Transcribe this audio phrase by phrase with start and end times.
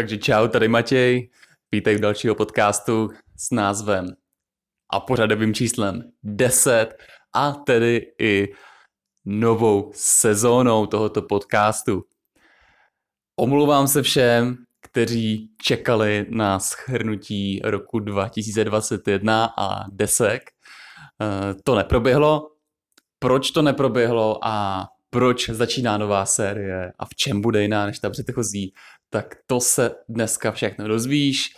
[0.00, 1.30] Takže čau, tady Matěj,
[1.72, 4.06] vítej v dalšího podcastu s názvem
[4.92, 6.88] a pořadovým číslem 10
[7.32, 8.48] a tedy i
[9.24, 12.04] novou sezónou tohoto podcastu.
[13.36, 20.42] Omluvám se všem, kteří čekali na schrnutí roku 2021 a desek.
[21.22, 22.50] Eh, to neproběhlo.
[23.18, 28.10] Proč to neproběhlo a proč začíná nová série a v čem bude jiná než ta
[28.10, 28.72] předchozí,
[29.10, 31.54] tak to se dneska všechno dozvíš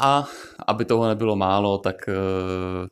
[0.00, 0.28] a
[0.66, 2.86] aby toho nebylo málo, tak uh,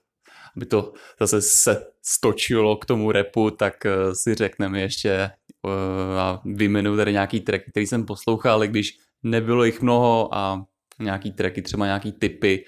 [0.57, 5.31] aby to zase se stočilo k tomu repu, tak uh, si řekneme ještě
[5.63, 10.65] uh, a vyjmenuji tady nějaký track, který jsem poslouchal, když nebylo jich mnoho a
[11.01, 12.65] nějaký tracky, třeba nějaký typy,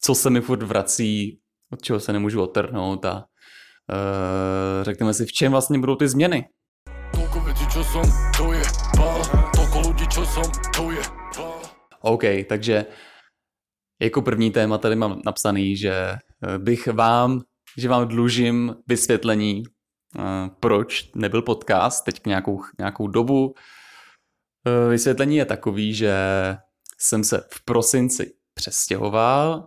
[0.00, 1.40] co se mi furt vrací,
[1.72, 3.24] od čeho se nemůžu otrhnout a
[4.82, 6.48] řekneme si, v čem vlastně budou ty změny.
[12.00, 12.86] OK, takže
[14.02, 17.40] jako první téma tady mám napsaný, že eh, bych vám,
[17.78, 19.62] že vám dlužím vysvětlení,
[20.18, 20.22] uh,
[20.60, 23.46] proč nebyl podcast teď nějakou, nějakou dobu.
[23.46, 26.14] Uh, vysvětlení je takový, že
[26.98, 29.66] jsem se v prosinci přestěhoval,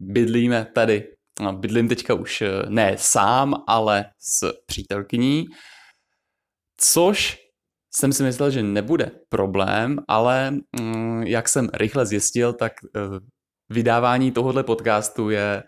[0.00, 1.04] bydlíme tady
[1.40, 5.44] No, bydlím teďka už eh, ne sám, ale s přítelkyní,
[6.76, 7.38] což
[7.94, 13.18] jsem si myslel, že nebude problém, ale mm, jak jsem rychle zjistil, tak uh,
[13.70, 15.62] vydávání tohohle podcastu je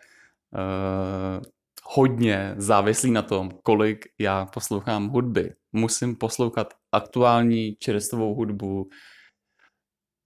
[0.55, 1.43] uh,
[1.85, 5.55] hodně závislý na tom, kolik já poslouchám hudby.
[5.73, 8.89] Musím poslouchat aktuální čerstvou hudbu,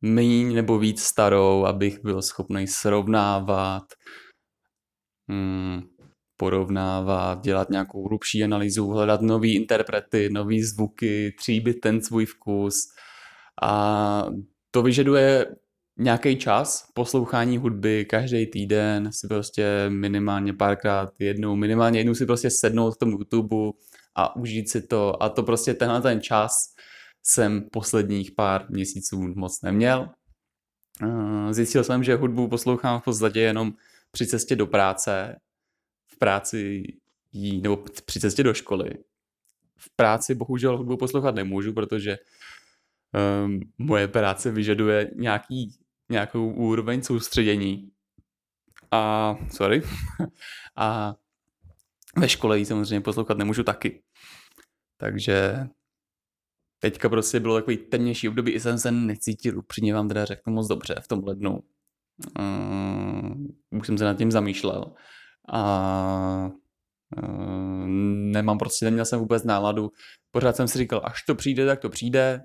[0.03, 3.85] méně nebo víc starou, abych byl schopný srovnávat,
[5.29, 5.83] hmm,
[6.39, 12.75] porovnávat, dělat nějakou hlubší analýzu, hledat nový interprety, nový zvuky, tříbit ten svůj vkus.
[13.63, 14.27] A
[14.71, 15.47] to vyžaduje
[15.99, 22.51] nějaký čas poslouchání hudby každý týden si prostě minimálně párkrát jednou, minimálně jednou si prostě
[22.51, 23.57] sednout v tom YouTube
[24.15, 25.23] a užít si to.
[25.23, 26.53] A to prostě tenhle ten čas
[27.23, 30.09] jsem posledních pár měsíců moc neměl.
[31.51, 33.73] Zjistil jsem, že hudbu poslouchám v podstatě jenom
[34.13, 35.37] při cestě do práce,
[36.19, 36.83] v práci
[37.33, 38.91] jí, nebo při cestě do školy.
[39.77, 42.19] V práci bohužel hudbu poslouchat nemůžu, protože
[43.45, 45.79] um, moje práce vyžaduje nějaký,
[46.11, 47.91] nějakou úroveň soustředění.
[48.91, 49.83] A, sorry,
[50.77, 51.15] a
[52.17, 54.03] ve škole ji samozřejmě poslouchat nemůžu taky.
[54.97, 55.67] Takže
[56.79, 60.69] teďka prostě bylo takový temnější období, i jsem se necítil, upřímně vám teda řeknu moc
[60.69, 61.61] dobře v tom lednu.
[62.39, 64.95] Uh, už jsem se nad tím zamýšlel.
[65.53, 66.51] A
[67.23, 67.87] uh,
[68.33, 69.91] nemám prostě, neměl jsem vůbec náladu.
[70.31, 72.41] Pořád jsem si říkal, až to přijde, tak to přijde.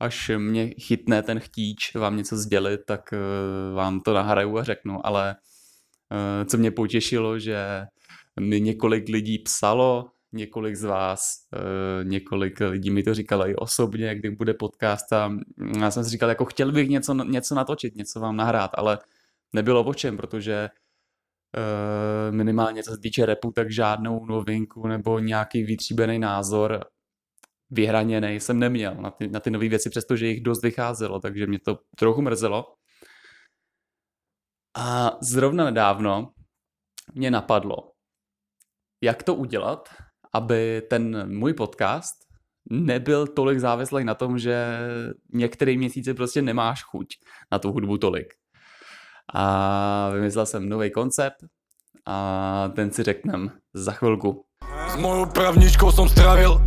[0.00, 5.06] Až mě chytne ten chtíč vám něco sdělit, tak uh, vám to nahraju a řeknu.
[5.06, 5.36] Ale
[6.12, 7.84] uh, co mě potěšilo, že
[8.40, 11.24] mi několik lidí psalo, několik z vás,
[12.02, 15.32] několik lidí mi to říkalo i osobně, kdy bude podcast a
[15.80, 18.98] já jsem si říkal, jako chtěl bych něco, něco natočit, něco vám nahrát, ale
[19.52, 20.68] nebylo o čem, protože
[22.30, 26.84] minimálně co se týče repu, tak žádnou novinku nebo nějaký vytříbený názor
[27.70, 31.58] vyhraněný jsem neměl na ty, na ty nové věci, přestože jich dost vycházelo, takže mě
[31.58, 32.74] to trochu mrzelo.
[34.76, 36.32] A zrovna nedávno
[37.14, 37.92] mě napadlo,
[39.02, 39.88] jak to udělat,
[40.32, 42.14] aby ten můj podcast
[42.70, 44.78] nebyl tolik závislý na tom, že
[45.32, 47.06] některý měsíce prostě nemáš chuť
[47.52, 48.41] na tu hudbu tolik.
[49.34, 51.36] A vymyslel jsem nový koncept
[52.06, 54.44] a ten si řeknem za chvilku.
[54.88, 56.58] S mojou pravničkou jsem strávil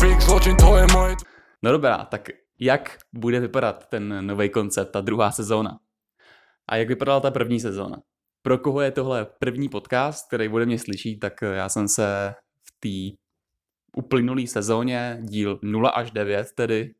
[0.00, 1.16] Big zločin, to je moje...
[1.62, 5.78] No dobrá, tak jak bude vypadat ten nový koncept, ta druhá sezóna?
[6.68, 7.96] A jak vypadala ta první sezóna?
[8.42, 12.34] Pro koho je tohle první podcast, který bude mě slyšet, tak já jsem se
[12.80, 13.16] té
[13.96, 16.94] uplynulé sezóně, díl 0 až 9 tedy,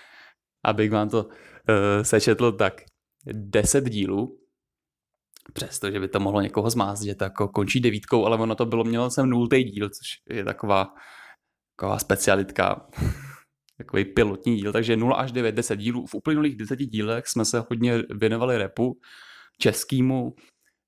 [0.64, 1.32] abych vám to uh,
[2.02, 2.82] sečetl, tak
[3.26, 4.38] 10 dílů,
[5.52, 8.84] přestože by to mohlo někoho zmást, že to jako končí devítkou, ale ono to bylo,
[8.84, 10.94] mělo jsem nultý díl, což je taková,
[11.76, 12.86] taková specialitka,
[13.78, 16.06] takový pilotní díl, takže 0 až 9, 10 dílů.
[16.06, 18.98] V uplynulých 10 dílech jsme se hodně věnovali repu,
[19.58, 20.34] českýmu,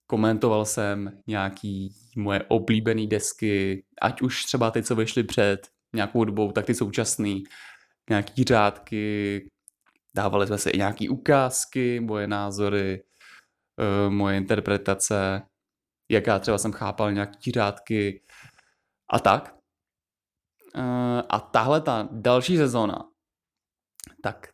[0.07, 5.59] komentoval jsem nějaký moje oblíbené desky, ať už třeba ty, co vyšly před
[5.95, 7.43] nějakou dobou, tak ty současný,
[8.11, 9.47] nějaký řádky,
[10.15, 13.05] dávali jsme se i nějaký ukázky, moje názory,
[13.81, 15.43] eh, moje interpretace,
[16.11, 18.23] jak já třeba jsem chápal nějaký řádky
[19.11, 19.55] a tak.
[20.75, 23.09] Eh, a tahle ta další sezóna,
[24.23, 24.53] tak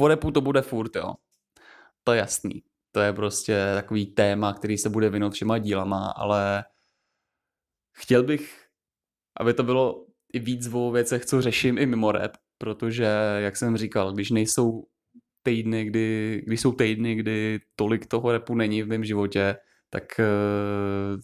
[0.00, 1.14] o repu to bude furt, jo.
[2.04, 2.62] To je jasný.
[2.92, 6.64] To je prostě takový téma, který se bude vynout všema dílama, ale
[7.92, 8.66] chtěl bych,
[9.40, 13.06] aby to bylo i víc o věcech, co řeším i mimo rap, protože,
[13.38, 14.86] jak jsem říkal, když nejsou
[15.42, 19.56] týdny, kdy, když jsou týdny, kdy tolik toho repu není v mém životě,
[19.90, 21.20] tak uh,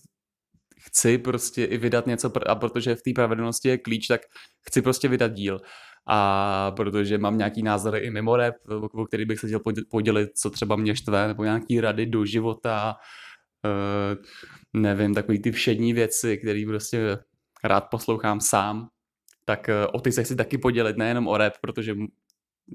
[0.80, 4.20] chci prostě i vydat něco, a protože v té pravidelnosti je klíč, tak
[4.68, 5.60] chci prostě vydat díl.
[6.08, 8.54] A protože mám nějaký názory i mimo rap,
[8.92, 9.60] o který bych se chtěl
[9.90, 12.94] podělit, co třeba mě štve, nebo nějaký rady do života,
[13.64, 14.24] uh,
[14.72, 17.18] nevím, takový ty všední věci, které prostě
[17.64, 18.88] rád poslouchám sám,
[19.48, 21.94] tak uh, o ty se chci taky podělit, nejenom o rap, protože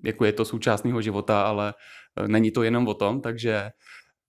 [0.03, 1.73] jako je to součást mého života, ale
[2.19, 3.69] uh, není to jenom o tom, takže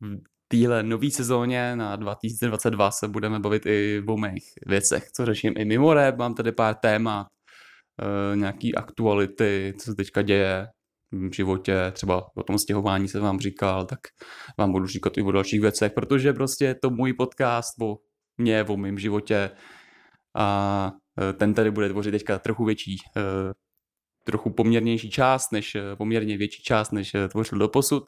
[0.00, 0.18] v
[0.48, 5.64] téhle nové sezóně na 2022 se budeme bavit i o mých věcech, co řeším i
[5.64, 10.66] mimo rap, mám tady pár témat, uh, nějaký aktuality, co se teďka děje
[11.12, 13.98] v životě, třeba o tom stěhování se vám říkal, tak
[14.58, 17.96] vám budu říkat i o dalších věcech, protože prostě je to můj podcast o
[18.38, 19.50] mě, o mém životě
[20.36, 21.03] a eh,
[21.36, 23.22] ten tady bude tvořit teďka trochu větší, uh,
[24.24, 28.04] trochu poměrnější část, než poměrně větší část, než tvořil do posud.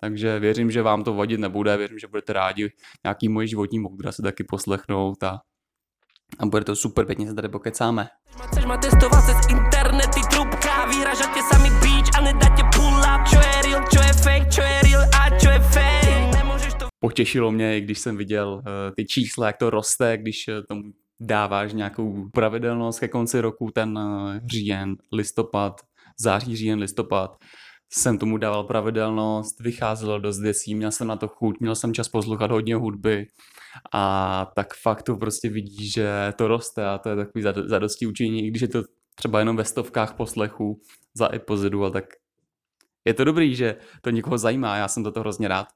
[0.00, 2.70] Takže věřím, že vám to vadit nebude, věřím, že budete rádi
[3.04, 5.38] nějaký moje životní moudra se taky poslechnout a
[6.38, 8.08] a bude to super, pěkně se tady pokecáme.
[8.46, 13.28] Chceš ma testovat cez internety, trubka, vyhražat tě sami beach a nedať tě pull up,
[13.30, 16.78] čo je real, čo je fake, čo je real a čo je fake.
[16.78, 16.86] To...
[17.00, 18.62] Potěšilo mě, když jsem viděl uh,
[18.96, 20.82] ty čísla, jak to roste, když uh, tomu
[21.20, 25.80] dáváš nějakou pravidelnost ke konci roku, ten uh, říjen, listopad,
[26.20, 27.36] září, říjen, listopad,
[27.92, 32.08] jsem tomu dával pravidelnost, vycházelo dost věcí, měl jsem na to chuť, měl jsem čas
[32.08, 33.26] poslouchat hodně hudby
[33.92, 38.46] a tak fakt to prostě vidí, že to roste a to je takový zadosti učení,
[38.46, 38.82] i když je to
[39.14, 40.80] třeba jenom ve stovkách poslechů
[41.14, 42.04] za epizodu, a tak
[43.04, 45.66] je to dobrý, že to někoho zajímá, já jsem to hrozně rád.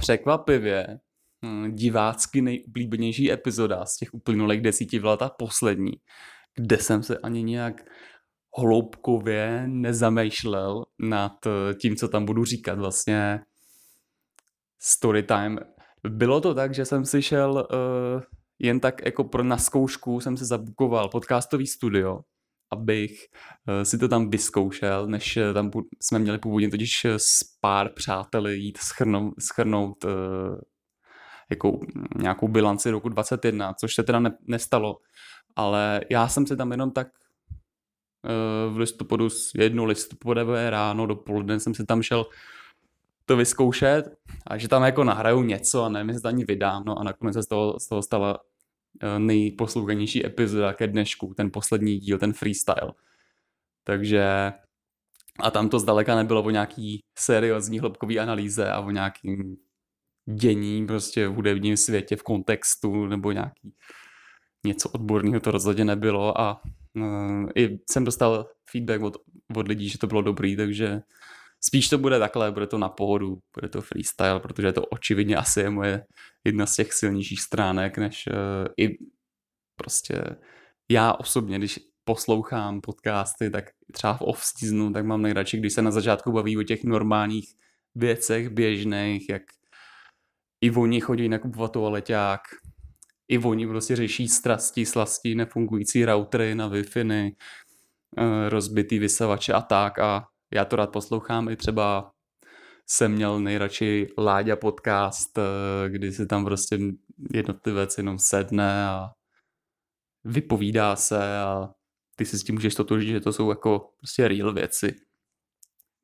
[0.00, 0.86] Překvapivě
[1.70, 5.92] divácky nejoblíbenější epizoda z těch uplynulých desíti let a poslední,
[6.56, 7.74] kde jsem se ani nějak
[8.58, 12.78] hloubkově nezamýšlel nad eh, tím, co tam budu říkat.
[12.78, 13.40] Vlastně
[14.82, 15.56] storytime.
[16.08, 18.22] Bylo to tak, že jsem si šel uh,
[18.58, 22.20] jen tak jako pro na zkoušku jsem se zabukoval podcastový studio,
[22.72, 23.10] abych
[23.68, 25.70] uh, si to tam vyzkoušel, než tam
[26.02, 30.10] jsme měli původně totiž s pár přáteli jít schrnout, schrnout uh,
[31.50, 31.80] jako
[32.16, 34.98] nějakou bilanci roku 21, což se teda ne, nestalo,
[35.56, 37.08] ale já jsem se tam jenom tak
[38.24, 42.26] Eh, v listopadu, jednu listopadové ráno dopoledne jsem si tam šel
[43.24, 44.04] to vyzkoušet
[44.46, 47.34] a že tam jako nahraju něco a nevím, jestli to ani vydám, no a nakonec
[47.34, 48.38] se z toho, z toho stala
[49.02, 52.92] eh, nejposlouchanější epizoda ke dnešku, ten poslední díl, ten freestyle.
[53.84, 54.52] Takže
[55.40, 59.56] a tam to zdaleka nebylo o nějaký seriózní hloubkový analýze a o nějakým
[60.26, 63.72] dění prostě v hudebním světě v kontextu nebo nějaký
[64.66, 66.60] něco odborného to rozhodně nebylo a
[66.96, 69.16] uh, i jsem dostal feedback od,
[69.56, 71.00] od lidí, že to bylo dobrý, takže
[71.60, 75.60] spíš to bude takhle, bude to na pohodu, bude to freestyle, protože to očividně asi
[75.60, 76.04] je moje
[76.44, 78.98] jedna z těch silnějších stránek, než uh, i
[79.76, 80.22] prostě
[80.90, 85.90] já osobně, když poslouchám podcasty, tak třeba v off-seasonu, tak mám nejradši, když se na
[85.90, 87.54] začátku baví o těch normálních
[87.94, 89.42] věcech běžných, jak
[90.64, 92.40] i oni chodí nakupovat toaleťák,
[93.28, 97.32] i oni prostě řeší strasti, slasti, nefungující routery na Wi-Fi,
[98.18, 102.12] eh, rozbitý vysavače a tak a já to rád poslouchám i třeba
[102.86, 105.42] jsem měl nejradši Láďa podcast, eh,
[105.88, 106.78] kdy si tam prostě
[107.34, 109.10] jednotlivec jenom sedne a
[110.24, 111.68] vypovídá se a
[112.16, 114.94] ty si s tím můžeš totožit, že to jsou jako prostě real věci.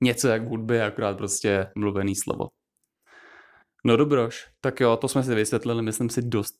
[0.00, 2.59] Něco jak v hudbě, akorát prostě mluvený slovo.
[3.84, 6.54] No dobroš, tak jo, to jsme si vysvětlili, myslím si, dost,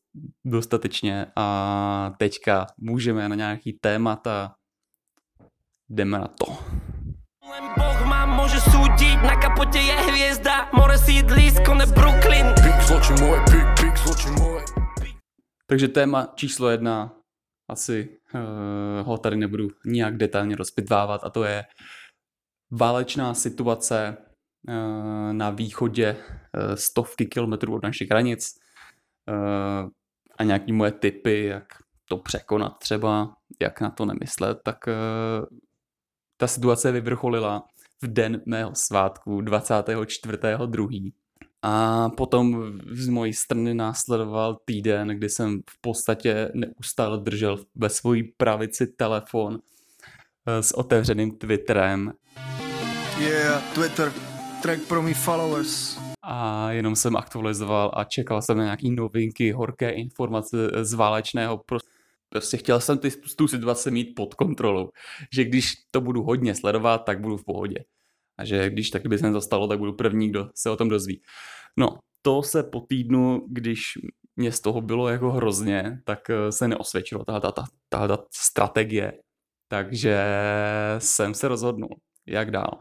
[0.44, 4.54] dostatečně a teďka můžeme na nějaký témata.
[5.88, 6.46] Jdeme na to.
[7.76, 12.46] Boh má může soudit, na kapotě je hvězda, more sídlisko, ne Brooklyn.
[12.46, 14.64] Big zločin moje, big, big zločin moje.
[15.66, 17.12] Takže téma číslo jedna,
[17.68, 21.64] asi uh, ho tady nebudu nijak detailně rozpitvávat a to je
[22.70, 24.16] válečná situace
[25.32, 28.60] na východě eh, stovky kilometrů od našich hranic.
[29.28, 29.88] Eh,
[30.38, 31.64] a nějaký moje typy, jak
[32.08, 34.78] to překonat třeba, jak na to nemyslet, tak
[36.36, 37.64] ta situace vyvrcholila
[38.02, 41.12] v den mého svátku 24.2.
[41.62, 48.18] A potom z mojí strany následoval týden, kdy jsem v podstatě neustále držel ve své
[48.36, 49.58] pravici telefon
[50.46, 52.12] s otevřeným Twitterem.
[53.18, 54.12] Yeah, Twitter,
[54.62, 55.98] track pro mý followers.
[56.22, 61.60] A jenom jsem aktualizoval a čekal jsem na nějaký novinky, horké informace z válečného
[62.30, 64.90] prostě chtěl jsem ty, tu situaci mít pod kontrolou.
[65.32, 67.84] Že když to budu hodně sledovat, tak budu v pohodě.
[68.38, 70.88] A že když tak by se to stalo, tak budu první, kdo se o tom
[70.88, 71.22] dozví.
[71.76, 73.82] No, to se po týdnu, když
[74.36, 77.52] mě z toho bylo jako hrozně, tak eh, se neosvědčilo ta
[78.34, 79.12] strategie.
[79.68, 80.24] Takže
[80.98, 82.78] jsem se rozhodnul, jak dál.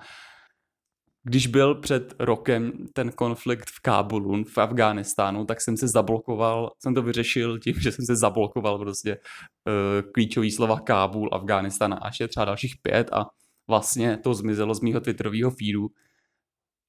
[1.23, 6.95] Když byl před rokem ten konflikt v Kábulu, v Afghánistánu, tak jsem se zablokoval, jsem
[6.95, 12.19] to vyřešil tím, že jsem se zablokoval prostě uh, klíčový slova Kábul, Afghánistán a až
[12.19, 13.25] je třeba dalších pět a
[13.67, 15.87] vlastně to zmizelo z mýho Twitterového feedu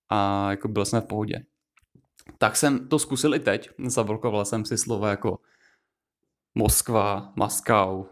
[0.08, 1.44] a jako byl jsem v pohodě.
[2.38, 5.38] Tak jsem to zkusil i teď, zablokoval jsem si slova jako
[6.54, 8.04] Moskva, Moskau,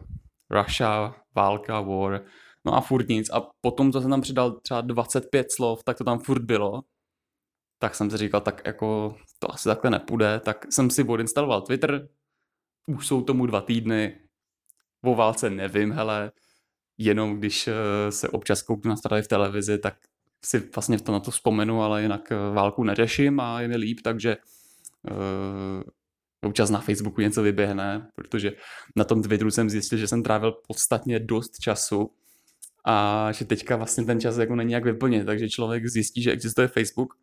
[0.50, 2.20] Russia, válka, war,
[2.64, 3.30] no a furt nic.
[3.30, 6.82] A potom, co jsem tam přidal třeba 25 slov, tak to tam furt bylo.
[7.78, 12.08] Tak jsem si říkal, tak jako to asi takhle nepůjde, tak jsem si odinstaloval Twitter,
[12.86, 14.20] už jsou tomu dva týdny,
[15.04, 16.32] o válce nevím, hele,
[16.98, 19.96] jenom když eh, se občas kouknu na staré v televizi, tak
[20.44, 24.00] si vlastně to na to vzpomenu, ale jinak eh, válku neřeším a je mi líp,
[24.04, 24.36] takže
[25.10, 25.82] uh,
[26.44, 28.52] občas na Facebooku něco vyběhne, protože
[28.96, 32.10] na tom Twitteru jsem zjistil, že jsem trávil podstatně dost času
[32.88, 36.68] a že teďka vlastně ten čas jako není jak vyplnit, takže člověk zjistí, že existuje
[36.68, 37.14] Facebook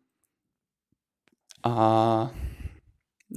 [1.64, 2.30] a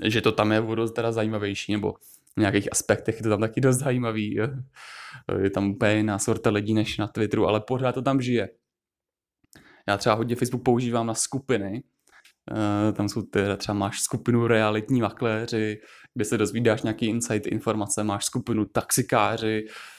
[0.03, 1.93] že to tam je dost teda zajímavější, nebo
[2.36, 4.39] v nějakých aspektech je to tam taky dost zajímavý.
[5.41, 8.50] Je tam úplně jiná sorta lidí než na Twitteru, ale pořád to tam žije.
[9.88, 11.83] Já třeba hodně Facebook používám na skupiny,
[12.51, 15.81] Uh, tam jsou ty, třeba máš skupinu realitní makléři,
[16.13, 19.99] kde se dozvídáš nějaký insight, informace, máš skupinu taxikáři, 200, 400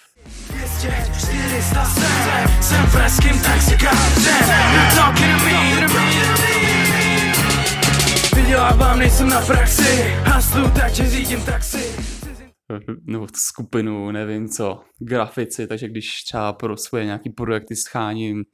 [13.03, 18.45] nebo skupinu, nevím co, grafici, takže když třeba pro svoje nějaký projekty scháním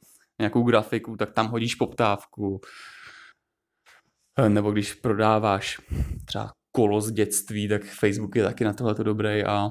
[0.41, 2.59] nějakou grafiku, tak tam hodíš poptávku.
[4.47, 5.81] Nebo když prodáváš
[6.25, 9.69] třeba kolo z dětství, tak Facebook je taky na tohle dobrý a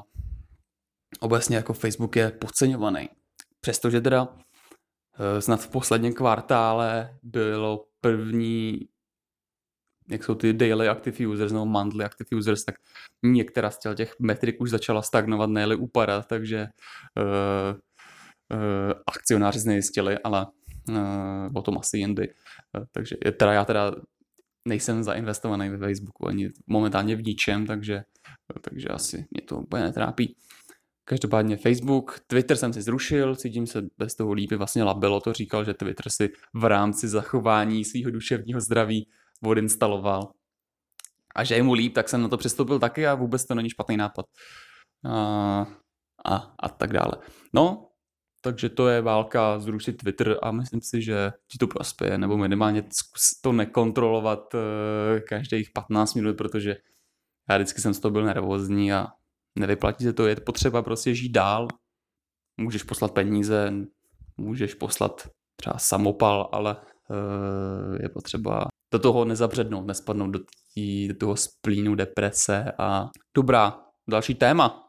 [1.21, 3.09] obecně jako Facebook je podceňovaný.
[3.61, 4.29] Přestože teda
[5.19, 8.89] eh, snad v posledním kvartále bylo první,
[10.11, 12.75] jak jsou ty daily active users nebo monthly active users, tak
[13.25, 16.67] některá z těch metrik už začala stagnovat, ne upadat, takže
[17.17, 17.79] uh,
[18.59, 20.47] uh, akcionáři znejistili, ale
[20.89, 22.29] uh, o tom asi jindy.
[22.79, 23.93] Uh, takže teda já teda
[24.69, 28.03] nejsem zainvestovaný ve Facebooku ani momentálně v ničem, takže,
[28.61, 30.37] takže asi mě to úplně netrápí.
[31.09, 35.65] Každopádně Facebook, Twitter jsem si zrušil, cítím se bez toho líp, vlastně Labelo to říkal,
[35.65, 39.09] že Twitter si v rámci zachování svého duševního zdraví
[39.45, 40.33] odinstaloval.
[41.35, 43.71] A že je mu líp, tak jsem na to přistoupil taky a vůbec to není
[43.71, 44.27] špatný nápad.
[45.05, 45.67] A,
[46.25, 47.13] a, a tak dále.
[47.53, 47.89] No,
[48.41, 52.83] takže to je válka zrušit Twitter a myslím si, že ti to prospěje, nebo minimálně
[52.83, 54.61] zkus to nekontrolovat uh,
[55.29, 56.77] každých 15 minut, protože
[57.49, 59.07] já vždycky jsem z toho byl nervózní a
[59.57, 61.69] nevyplatí se to, je potřeba prostě žít dál.
[62.61, 63.73] Můžeš poslat peníze,
[64.37, 70.39] můžeš poslat třeba samopal, ale uh, je potřeba do toho nezabřednout, nespadnout do,
[70.75, 73.79] tý, do toho splínu, deprese a dobrá,
[74.11, 74.83] další téma.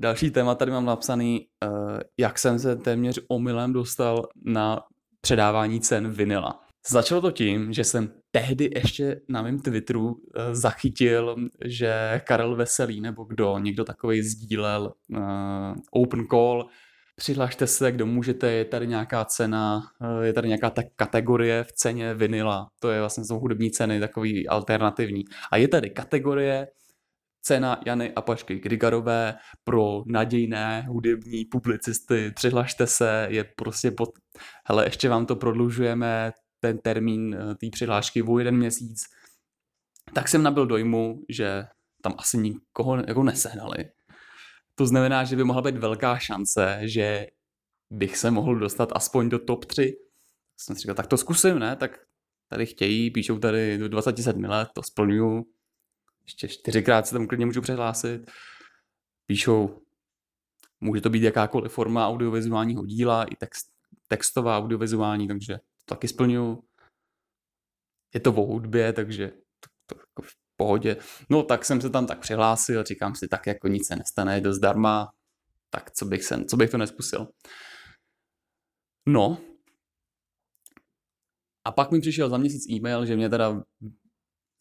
[0.00, 4.80] Další téma tady mám napsaný, uh, jak jsem se téměř omylem dostal na
[5.20, 6.63] předávání cen vinila.
[6.88, 10.14] Začalo to tím, že jsem tehdy ještě na mém Twitteru uh,
[10.52, 16.66] zachytil, že Karel Veselý nebo kdo, někdo takový sdílel uh, open call,
[17.16, 21.72] přihlašte se, kdo můžete, je tady nějaká cena, uh, je tady nějaká ta kategorie v
[21.72, 25.24] ceně vinila, to je vlastně jsou hudební ceny, takový alternativní.
[25.52, 26.66] A je tady kategorie
[27.42, 32.32] cena Jany Apašky Grigarové pro nadějné hudební publicisty.
[32.34, 34.08] Přihlašte se, je prostě pod...
[34.68, 36.32] Hele, ještě vám to prodlužujeme,
[36.64, 39.04] ten termín eh, té přihlášky o jeden měsíc,
[40.14, 41.64] tak jsem nabil dojmu, že
[42.02, 43.84] tam asi nikoho jako nesehnali.
[44.74, 47.26] To znamená, že by mohla být velká šance, že
[47.90, 49.96] bych se mohl dostat aspoň do top 3.
[50.56, 51.76] Jsem si říkal, tak to zkusím, ne?
[51.76, 52.00] Tak
[52.48, 55.44] tady chtějí, píšou tady do 27 let, to splňuju.
[56.24, 58.30] Ještě čtyřikrát se tam klidně můžu přihlásit.
[59.26, 59.82] Píšou,
[60.80, 63.66] může to být jakákoliv forma audiovizuálního díla, i text,
[64.08, 66.62] textová audiovizuální, takže taky splňuju.
[68.14, 70.96] Je to o hudbě, takže to, to jako v pohodě.
[71.30, 74.40] No tak jsem se tam tak přihlásil, říkám si, tak jako nic se nestane, je
[74.40, 75.12] to zdarma.
[75.70, 77.28] tak co bych, sen, co bych to neskusil.
[79.08, 79.38] No.
[81.66, 83.62] A pak mi přišel za měsíc e-mail, že mě teda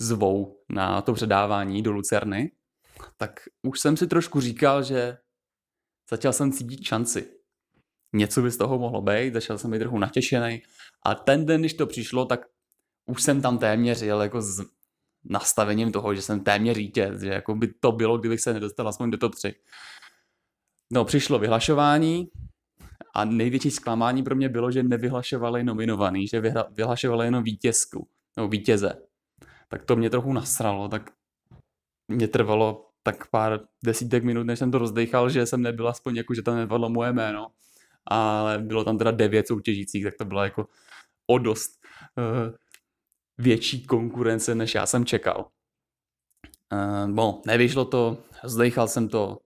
[0.01, 2.51] zvou na to předávání do Lucerny,
[3.17, 5.17] tak už jsem si trošku říkal, že
[6.09, 7.39] začal jsem cítit šanci.
[8.15, 10.61] Něco by z toho mohlo být, začal jsem být trochu natěšený.
[11.05, 12.45] A ten den, když to přišlo, tak
[13.05, 14.65] už jsem tam téměř jel jako s
[15.23, 19.11] nastavením toho, že jsem téměř vítěz, že jako by to bylo, kdybych se nedostal aspoň
[19.11, 19.55] do top 3.
[20.93, 22.27] No, přišlo vyhlašování
[23.13, 26.41] a největší zklamání pro mě bylo, že nevyhlašovali nominovaný, že
[26.71, 28.07] vyhlašovali jenom vítězku,
[28.37, 28.93] nebo vítěze.
[29.67, 31.11] Tak to mě trochu nasralo, tak
[32.07, 36.33] mě trvalo tak pár desítek minut, než jsem to rozdechal, že jsem nebyl aspoň jako,
[36.33, 37.47] že tam nepadlo moje jméno.
[38.05, 40.67] Ale bylo tam teda devět soutěžících, tak to bylo jako
[41.27, 41.71] o dost
[42.17, 42.55] uh,
[43.37, 45.47] větší konkurence, než já jsem čekal.
[46.73, 49.37] Uh, bon, nevyšlo to, zdechal jsem to,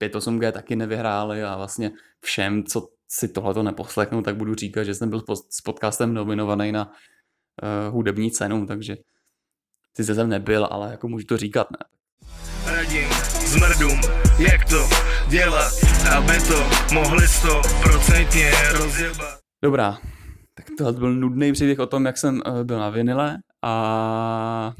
[0.00, 5.10] 5.8G taky nevyhráli a vlastně všem, co si tohleto neposlechnou, tak budu říkat, že jsem
[5.10, 8.96] byl s podcastem nominovaný na uh, hudební cenu, takže
[9.92, 11.78] ty jsem nebyl, ale jako můžu to říkat, ne?
[12.76, 13.08] Radím
[13.46, 14.00] zmrdům,
[14.38, 14.88] jak to
[15.28, 15.72] dělat,
[16.16, 17.26] aby to mohli
[17.82, 19.40] procentně rozjebat.
[19.62, 19.98] Dobrá,
[20.64, 24.74] tak tohle byl nudný příběh o tom, jak jsem uh, byl na vinile a,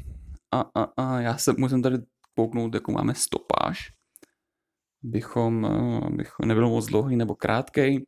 [0.51, 1.97] a, a, a já se musím tady
[2.35, 3.91] kouknout, jakou máme stopáž
[5.03, 8.07] bychom, eh, bychom nebyl moc dlouhý nebo krátký.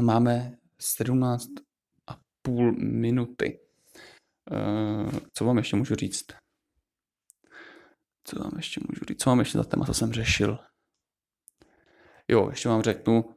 [0.00, 1.48] Máme 17
[2.06, 3.60] a půl minuty.
[4.52, 6.26] Eh, co vám ještě můžu říct?
[8.24, 9.22] Co vám ještě můžu říct?
[9.22, 10.58] Co vám ještě za téma, co jsem řešil?
[12.28, 13.34] Jo, ještě vám řeknu,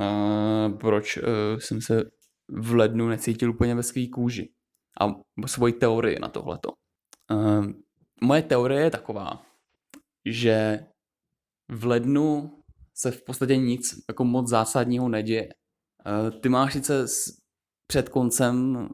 [0.00, 1.18] eh, proč
[1.58, 2.02] jsem se
[2.48, 4.52] v lednu necítil úplně ve své kůži.
[5.00, 5.06] A
[5.46, 6.72] svoji teorii na tohleto.
[8.22, 9.42] Moje teorie je taková,
[10.24, 10.80] že
[11.68, 12.58] v lednu
[12.94, 15.48] se v podstatě nic jako moc zásadního neděje.
[16.06, 17.06] Eh, ty máš sice
[17.86, 18.88] před koncem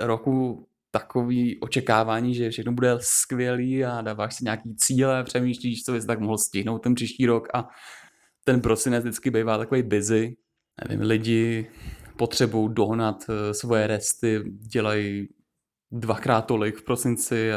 [0.00, 6.06] roku takový očekávání, že všechno bude skvělý a dáváš si nějaký cíle, přemýšlíš, co bys
[6.06, 7.68] tak mohl stihnout ten příští rok a
[8.44, 10.36] ten prosinec vždycky bývá takový busy.
[10.88, 11.70] Nevím, lidi
[12.16, 15.28] potřebují dohnat eh, svoje resty, dělají
[15.92, 17.50] dvakrát tolik v prosinci,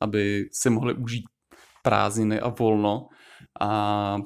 [0.00, 1.24] aby si mohli užít
[1.82, 3.08] prázdniny a volno.
[3.60, 4.18] A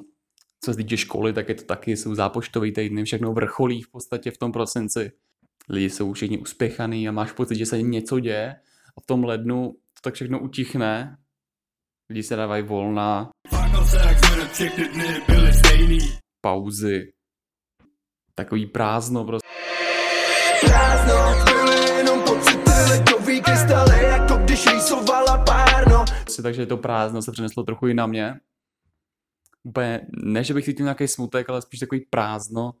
[0.63, 4.31] co se týče školy, tak je to taky, jsou zápočtový týdny, všechno vrcholí v podstatě
[4.31, 5.11] v tom prosinci.
[5.69, 8.55] Lidi jsou všichni uspěchaný a máš pocit, že se něco děje
[8.97, 11.17] a v tom lednu to tak všechno utichne.
[12.09, 13.29] Lidi se dávají volna.
[16.41, 17.13] Pauzy.
[18.35, 19.47] Takový prázdno prostě.
[20.65, 26.05] Prázdno, byly jenom pocity, ledový krystaly, jako když rýsovala párno.
[26.43, 28.39] Takže to prázdno se přeneslo trochu i na mě
[29.63, 32.71] úplně, ne, že bych cítil nějaký smutek, ale spíš takový prázdno.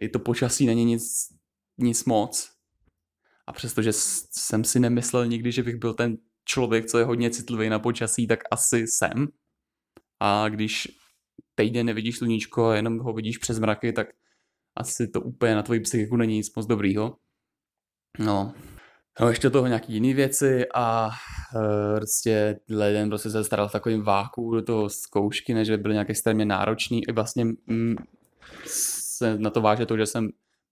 [0.00, 1.02] I to počasí není nic,
[1.78, 2.50] nic moc.
[3.46, 7.68] A přestože jsem si nemyslel nikdy, že bych byl ten člověk, co je hodně citlivý
[7.68, 9.26] na počasí, tak asi jsem.
[10.20, 10.88] A když
[11.54, 14.06] týden nevidíš sluníčko a jenom ho vidíš přes mraky, tak
[14.76, 17.16] asi to úplně na tvoji psychiku není nic moc dobrýho.
[18.18, 18.54] No,
[19.20, 24.02] No, ještě toho nějaký jiné věci a uh, prostě leden prostě se staral v takovým
[24.02, 27.00] váku do toho zkoušky, než by byly nějak extrémně náročný.
[27.08, 27.96] I vlastně mm,
[28.66, 30.28] se na to váže to, že jsem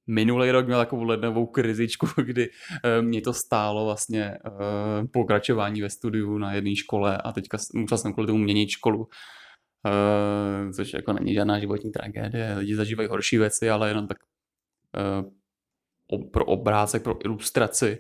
[0.07, 5.91] minulý rok měl takovou lednovou krizičku, kdy uh, mě to stálo vlastně uh, pokračování ve
[5.91, 8.99] studiu na jedné škole a teďka musel jsem kvůli tomu měnit školu.
[8.99, 14.19] Uh, což jako není žádná životní tragédie, lidi zažívají horší věci, ale jenom tak
[16.33, 17.99] pro obrázek, pro ilustraci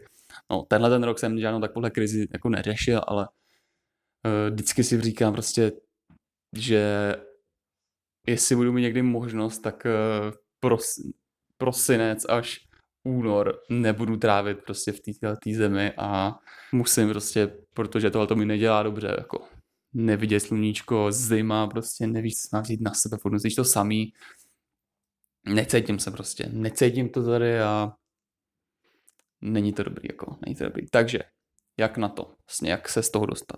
[0.50, 3.28] No, tenhle ten rok jsem žádnou takovouhle krizi jako neřešil, ale
[4.50, 5.72] vždycky si říkám prostě,
[6.56, 7.14] že
[8.26, 10.94] jestli budu mít někdy možnost, tak uh, pros,
[11.58, 12.66] prosinec až
[13.04, 16.38] únor nebudu trávit prostě v této zemi a
[16.72, 19.48] musím prostě, protože tohle to mi nedělá dobře, jako
[19.92, 24.12] nevidět sluníčko, zima, prostě nevíš, co vzít na sebe, furt to samý.
[25.48, 27.92] Necítím se prostě, necítím to tady a
[29.40, 30.86] není to dobrý, jako, není to dobrý.
[30.86, 31.18] Takže,
[31.76, 33.56] jak na to, vlastně, jak se z toho dostat.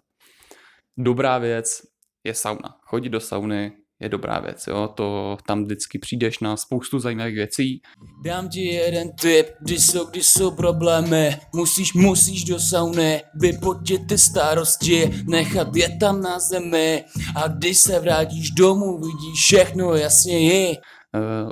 [0.96, 1.82] Dobrá věc
[2.24, 2.78] je sauna.
[2.82, 7.82] Chodit do sauny je dobrá věc, jo, to tam vždycky přijdeš na spoustu zajímavých věcí.
[8.24, 14.18] Dám ti jeden tip, když jsou, když jsou problémy, musíš, musíš do sauny, vypotit ty
[14.18, 17.04] starosti, nechat je tam na zemi
[17.37, 20.76] a když se vrátíš domů, vidíš všechno jasněji.
[21.14, 21.50] Uh,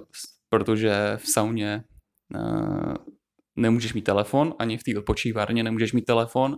[0.49, 1.85] protože v sauně
[2.35, 2.95] uh,
[3.57, 6.57] nemůžeš mít telefon, ani v té odpočívárně nemůžeš mít telefon,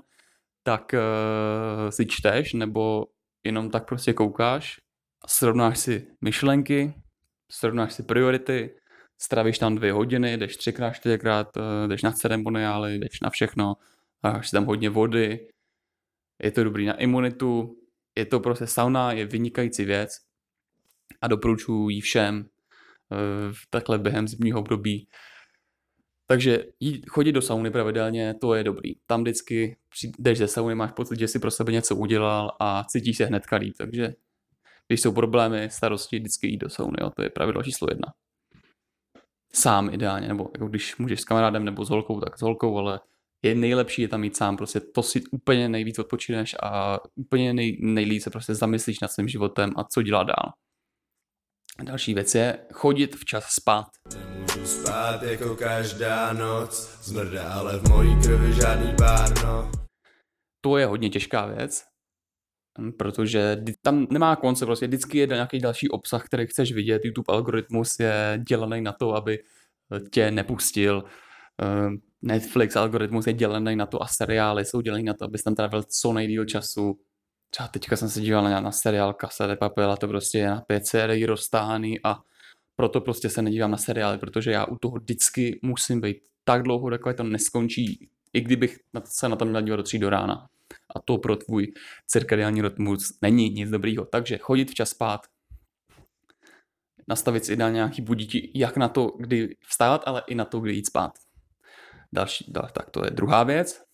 [0.62, 3.04] tak uh, si čteš nebo
[3.44, 4.76] jenom tak prostě koukáš
[5.26, 6.94] srovnáš si myšlenky,
[7.50, 8.74] srovnáš si priority,
[9.18, 13.74] stravíš tam dvě hodiny, jdeš třikrát, čtyřikrát, eh, jdeš na ceremoniály, jdeš na všechno,
[14.42, 15.48] si tam hodně vody,
[16.42, 17.76] je to dobrý na imunitu,
[18.18, 20.10] je to prostě sauna, je vynikající věc
[21.20, 22.44] a doporučuji ji všem
[23.12, 25.08] eh, takhle během zimního období.
[26.26, 26.64] Takže
[27.08, 28.94] chodit do sauny pravidelně, to je dobrý.
[29.06, 29.76] Tam vždycky
[30.18, 33.42] jdeš ze sauny, máš pocit, že si pro sebe něco udělal a cítíš se hned
[33.58, 33.74] líp.
[33.78, 34.14] Takže
[34.88, 38.12] když jsou problémy, starosti, vždycky jít do sauny, jo, to je pravidlo číslo jedna.
[39.52, 43.00] Sám ideálně, nebo jako když můžeš s kamarádem nebo s holkou, tak s holkou, ale
[43.42, 47.78] je nejlepší je tam mít sám, prostě to si úplně nejvíc odpočineš a úplně nej,
[47.80, 50.52] nejlíp se prostě zamyslíš nad svým životem a co dělat dál.
[51.82, 53.86] Další věc je chodit včas spát.
[54.14, 59.70] Nemůžu spát jako každá noc, zmrdá, ale v mojí krvi žádný párno.
[60.60, 61.84] To je hodně těžká věc,
[62.98, 67.04] protože tam nemá konce, prostě vždycky je nějaký další obsah, který chceš vidět.
[67.04, 69.38] YouTube algoritmus je dělaný na to, aby
[70.10, 71.04] tě nepustil.
[71.58, 75.54] Ehm, Netflix algoritmus je dělaný na to a seriály jsou dělaný na to, abys tam
[75.54, 76.98] trávil co nejdíl času.
[77.50, 80.48] Třeba teďka jsem se díval na, na seriál Casa de Papel a to prostě je
[80.48, 82.18] na pět sérií roztáhaný a
[82.76, 86.90] proto prostě se nedívám na seriály, protože já u toho vždycky musím být tak dlouho,
[86.90, 90.48] dokud to neskončí, i kdybych se na to měl dívat do tří do rána.
[90.96, 91.72] A to pro tvůj
[92.06, 94.04] cirkadiální rytmus není nic dobrýho.
[94.04, 95.20] Takže chodit včas spát,
[97.08, 100.74] nastavit si ideálně nějaký budíky, jak na to, kdy vstávat, ale i na to, kdy
[100.74, 101.10] jít spát.
[102.12, 103.84] Další, tak to je druhá věc.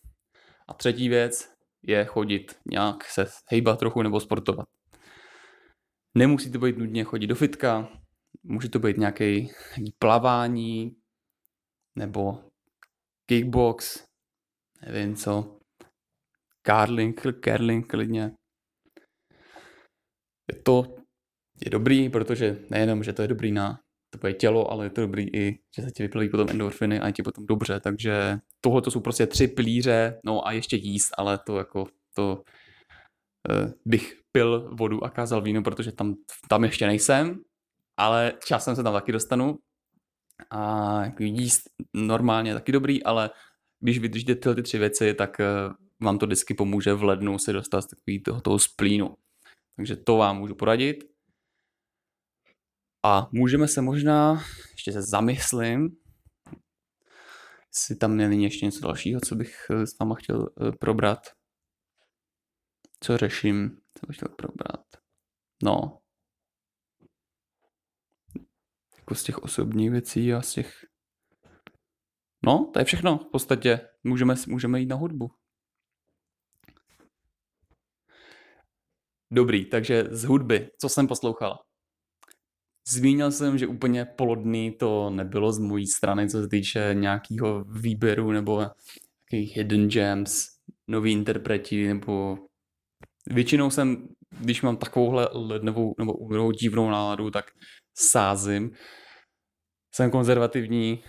[0.68, 4.68] A třetí věc je chodit nějak se hejbat trochu nebo sportovat.
[6.14, 7.88] Nemusí to být nudně chodit do fitka,
[8.42, 9.40] může to být nějaké
[9.98, 10.96] plavání
[11.96, 12.44] nebo
[13.26, 14.04] kickbox,
[14.86, 15.58] nevím co,
[16.66, 18.32] curling, curling klidně.
[20.52, 20.96] Je to
[21.64, 23.80] je dobrý, protože nejenom, že to je dobrý na
[24.18, 27.12] tvoje tělo, ale je to dobrý i, že se ti vyplaví potom endorfiny a je
[27.12, 31.38] ti potom dobře, takže tohle to jsou prostě tři pilíře, no a ještě jíst, ale
[31.46, 32.42] to jako, to
[33.50, 36.14] uh, bych pil vodu a kázal víno, protože tam,
[36.48, 37.40] tam ještě nejsem,
[37.96, 39.58] ale časem se tam taky dostanu
[40.50, 41.62] a jako jíst
[41.94, 43.30] normálně je taky dobrý, ale
[43.80, 47.52] když vydržíte tyhle ty tři věci, tak uh, vám to vždycky pomůže v lednu se
[47.52, 49.16] dostat z takový toho, toho splínu.
[49.76, 50.96] Takže to vám můžu poradit.
[53.06, 55.96] A můžeme se možná, ještě se zamyslím,
[57.74, 61.26] jestli tam není ještě něco dalšího, co bych eh, s váma chtěl eh, probrat.
[63.00, 64.84] Co řeším, co bych chtěl probrat.
[65.62, 66.00] No.
[68.98, 70.84] Jako z těch osobních věcí a z těch...
[72.46, 73.18] No, to je všechno.
[73.18, 75.30] V podstatě můžeme, můžeme jít na hudbu.
[79.34, 81.58] Dobrý, takže z hudby, co jsem poslouchal?
[82.88, 88.32] Zmínil jsem, že úplně polodný to nebylo z mojí strany, co se týče nějakého výběru
[88.32, 88.66] nebo
[89.32, 90.46] nějakých hidden gems,
[90.88, 92.38] nový interpreti, nebo
[93.26, 94.08] většinou jsem,
[94.40, 97.50] když mám takovouhle lednovou nebo úrovou divnou náladu, tak
[97.98, 98.70] sázím.
[99.94, 101.04] Jsem konzervativní,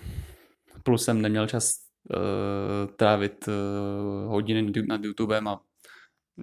[0.84, 1.74] plus jsem neměl čas
[2.16, 5.62] uh, trávit uh, hodiny nad YouTubem a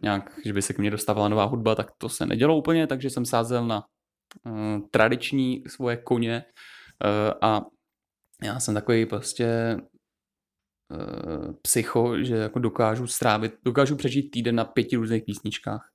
[0.03, 3.11] nějak, že by se k mně dostávala nová hudba, tak to se nedělo úplně, takže
[3.11, 3.83] jsem sázel na
[4.47, 6.45] Eh, tradiční svoje koně
[7.05, 7.61] eh, a
[8.43, 9.47] já jsem takový prostě
[10.93, 15.91] eh, psycho, že jako dokážu strávit, dokážu přežít týden na pěti různých písničkách.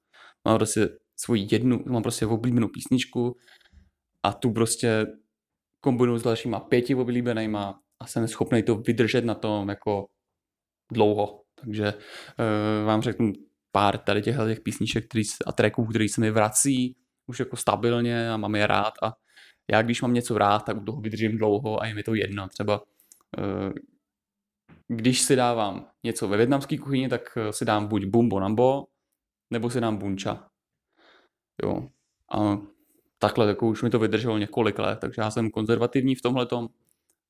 [0.47, 3.38] Mám prostě svoji jednu, mám prostě oblíbenou písničku
[4.23, 5.05] a tu prostě
[5.83, 10.05] kombinuju s dalšíma pěti oblíbenýma a jsem schopný to vydržet na tom jako
[10.91, 11.43] dlouho.
[11.62, 13.33] Takže uh, vám řeknu
[13.77, 16.95] pár tady těchto těch písniček který, a tracků, který se mi vrací
[17.27, 19.13] už jako stabilně a mám je rád a
[19.71, 22.47] já když mám něco rád, tak u toho vydržím dlouho a je mi to jedno.
[22.47, 22.81] Třeba
[23.37, 23.73] eh,
[24.87, 28.83] když si dávám něco ve větnamské kuchyni, tak eh, si dám buď bumbo nambo,
[29.51, 30.49] nebo si dám buncha.
[31.63, 31.89] Jo.
[32.33, 32.57] A
[33.19, 36.47] takhle jako už mi to vydrželo několik let, takže já jsem konzervativní v tomhle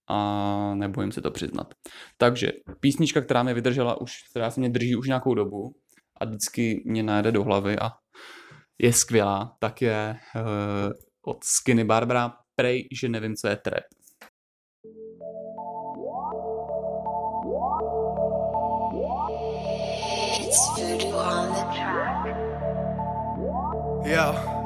[0.07, 1.73] a nebojím se to přiznat.
[2.17, 5.75] Takže písnička, která mě vydržela už, která se mě drží už nějakou dobu
[6.19, 7.91] a vždycky mě najde do hlavy a
[8.81, 10.91] je skvělá, tak je uh,
[11.25, 13.83] od Skinny Barbara Prej, že nevím, co je trap.
[24.05, 24.57] Yeah.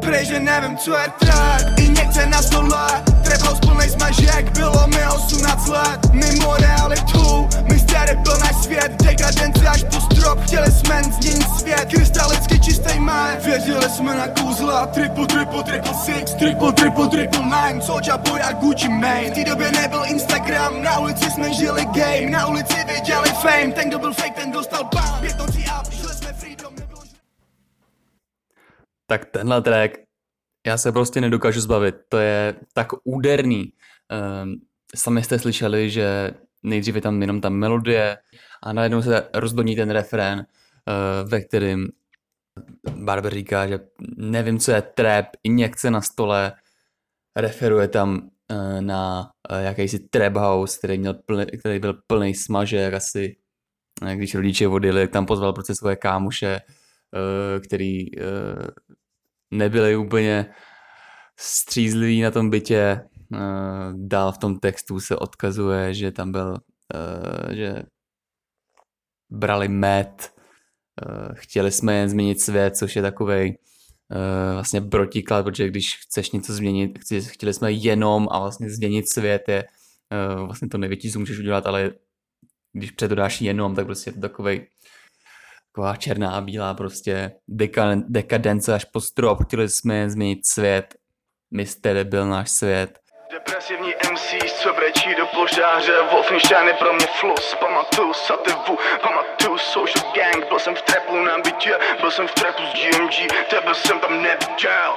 [0.00, 4.86] Prej, že nevím, co je trap I někde na stole Trap house plnej smažek Bylo
[4.86, 6.00] mi 18 let.
[6.12, 8.92] Mimo realitu My starý byl náš svět.
[9.02, 11.88] Dekadence až po strop Chtěli jsme změnit svět.
[11.94, 14.86] Krystalicky čistý mind Věřili jsme na kouzla.
[14.86, 16.34] Triple, triple, triple six.
[16.34, 17.82] Triple, triple, triple nine.
[17.82, 19.30] Soulja Boy a Gucci Mane.
[19.30, 20.82] V té době nebyl Instagram.
[20.82, 22.30] Na ulici jsme žili game.
[22.30, 23.72] Na ulici viděli fame.
[23.72, 26.74] Ten, kdo byl fake, ten dostal bam Pětnocí a přišli jsme freedom.
[26.78, 27.02] Nebylo
[29.06, 30.09] Tak tenhle track,
[30.66, 31.94] já se prostě nedokážu zbavit.
[32.08, 33.72] To je tak úderný.
[34.42, 34.60] Um,
[34.94, 36.30] sami jste slyšeli, že
[36.62, 38.18] nejdřív je tam jenom ta melodie
[38.62, 41.88] a najednou se rozdoní ten refrén, uh, ve kterém
[42.96, 43.80] Barber říká, že
[44.16, 46.52] nevím, co je trap, injekce na stole,
[47.36, 52.94] referuje tam uh, na uh, jakýsi trap house, který, měl plný, který byl plný smažek
[52.94, 53.36] asi,
[54.14, 58.06] když rodiče odjeli, tam pozval prostě svoje kámuše, uh, který
[59.50, 60.46] nebyli úplně
[61.38, 63.00] střízliví na tom bytě.
[63.32, 63.40] Uh,
[63.94, 66.58] dál v tom textu se odkazuje, že tam byl,
[66.94, 67.82] uh, že
[69.30, 70.32] brali med,
[71.06, 73.58] uh, chtěli jsme jen změnit svět, což je takovej
[74.10, 79.48] uh, vlastně protiklad, protože když chceš něco změnit, chtěli jsme jenom a vlastně změnit svět
[79.48, 79.64] je
[80.46, 81.92] vlastně to největší, co můžeš udělat, ale
[82.72, 84.66] když předodáš jenom, tak prostě je to takovej
[85.72, 87.32] taková černá a bílá prostě
[88.08, 89.44] dekadence až po strop.
[89.44, 90.94] Chtěli jsme změnit svět.
[91.50, 92.98] Mister byl náš svět.
[93.32, 100.12] Depresivní MC, co brečí do požáře Wolfenstein je pro mě flus, pamatuju sativu Pamatuju social
[100.14, 104.00] gang, byl jsem v trapu na bytě Byl jsem v trapu s GMG, tebe jsem
[104.00, 104.96] tam neviděl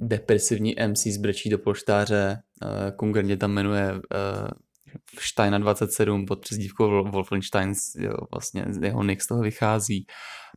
[0.00, 4.00] Depresivní MC zbrečí do poštáře, uh, konkrétně tam jmenuje uh,
[5.18, 10.06] Steina 27 pod přezdívkou Wolfenstein, jo, vlastně jeho nick z toho vychází,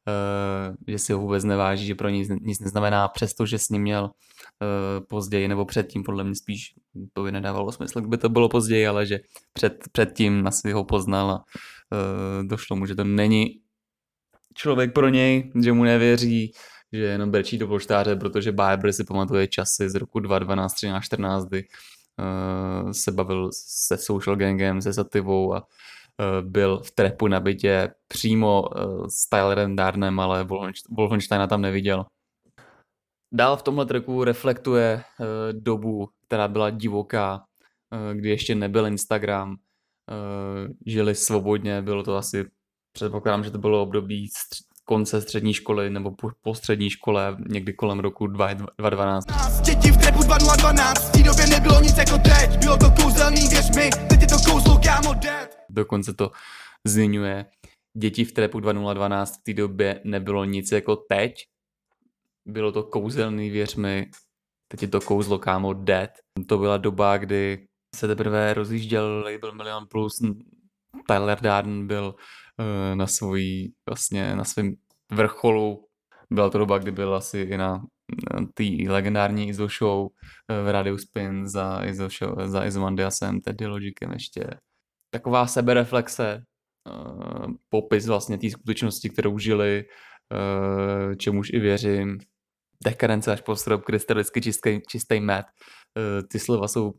[0.08, 4.04] uh, že si ho vůbec neváží, že pro něj nic neznamená, přestože s ním měl
[4.04, 6.74] uh, později nebo předtím, podle mě spíš
[7.14, 9.20] to by nedávalo smysl, kdyby to bylo později, ale že
[9.54, 13.62] před, předtím asi ho poznal a uh, došlo mu, že to není
[14.56, 16.52] člověk pro něj, že mu nevěří,
[16.94, 21.46] že jenom brečí do poštáře, protože Bible si pamatuje časy z roku 2012, 13, 14,
[21.46, 21.64] kdy
[22.20, 27.94] uh, se bavil se Social Gangem, se Sativou a uh, byl v trepu na bytě
[28.08, 30.48] přímo uh, s Tylerem Darnem, ale
[30.90, 32.06] Wolfensteina tam neviděl.
[33.34, 35.04] Dál v tomhle tracku reflektuje
[35.52, 37.44] dobu, která byla divoká,
[38.14, 39.56] kdy ještě nebyl Instagram,
[40.86, 42.46] žili svobodně, bylo to asi,
[42.94, 44.30] předpokládám, že to bylo období
[44.92, 49.26] konce střední školy nebo po, po střední škole, někdy kolem roku 2012.
[49.62, 53.76] Děti v trepu 2012, v té době nebylo nic jako teď, bylo to kouzelný, věř
[53.76, 55.58] mi, teď je to kouzlo, kámo, dead.
[55.70, 56.32] Dokonce to
[56.88, 57.46] zmiňuje,
[57.98, 61.34] děti v trepu 2012 v té době nebylo nic jako teď,
[62.46, 64.10] bylo to kouzelný, věř mi,
[64.68, 66.10] teď je to kouzlo, kámo, dead.
[66.48, 70.22] To byla doba, kdy se teprve rozjížděl label Million Plus,
[71.08, 72.16] Tyler Darden byl
[72.60, 74.76] uh, na svojí, vlastně na svém
[75.14, 75.88] vrcholu.
[76.32, 77.82] Byla to doba, kdy byl asi i na
[78.54, 80.10] té legendární Izo show uh,
[80.66, 84.50] v Radio Spin za Izo, show, za Izomandiasem, Teddy Logicem ještě.
[85.14, 86.44] Taková sebereflexe,
[86.90, 89.86] uh, popis vlastně té skutečnosti, kterou žili,
[91.18, 92.20] čemuž i věřím.
[92.84, 95.20] Dekadence až po strop, krystalicky čistý, čistý.
[95.20, 95.28] Uh,
[96.32, 96.94] ty slova jsou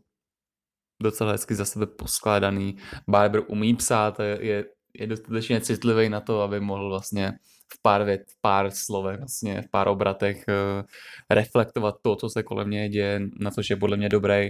[1.03, 2.77] docela hezky za sebe poskládaný.
[3.07, 4.65] Barber umí psát, je,
[4.99, 7.31] je dostatečně citlivý na to, aby mohl vlastně
[7.73, 10.85] v pár vět, v pár slovech, vlastně v pár obratech uh,
[11.29, 14.49] reflektovat to, co se kolem něj děje, na což je podle mě dobrý.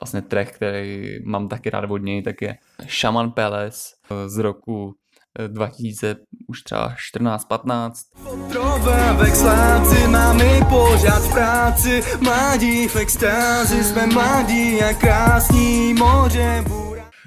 [0.00, 2.56] Vlastně track, který mám taky rád od něj, tak je
[2.88, 3.78] Shaman Palace
[4.10, 4.94] uh, z roku
[5.48, 6.16] 2000,
[6.48, 7.92] už třeba 14-15.
[8.16, 16.64] Fotrové vexláci, máme pořád v práci, mladí v extázi, jsme mladí a krásní moře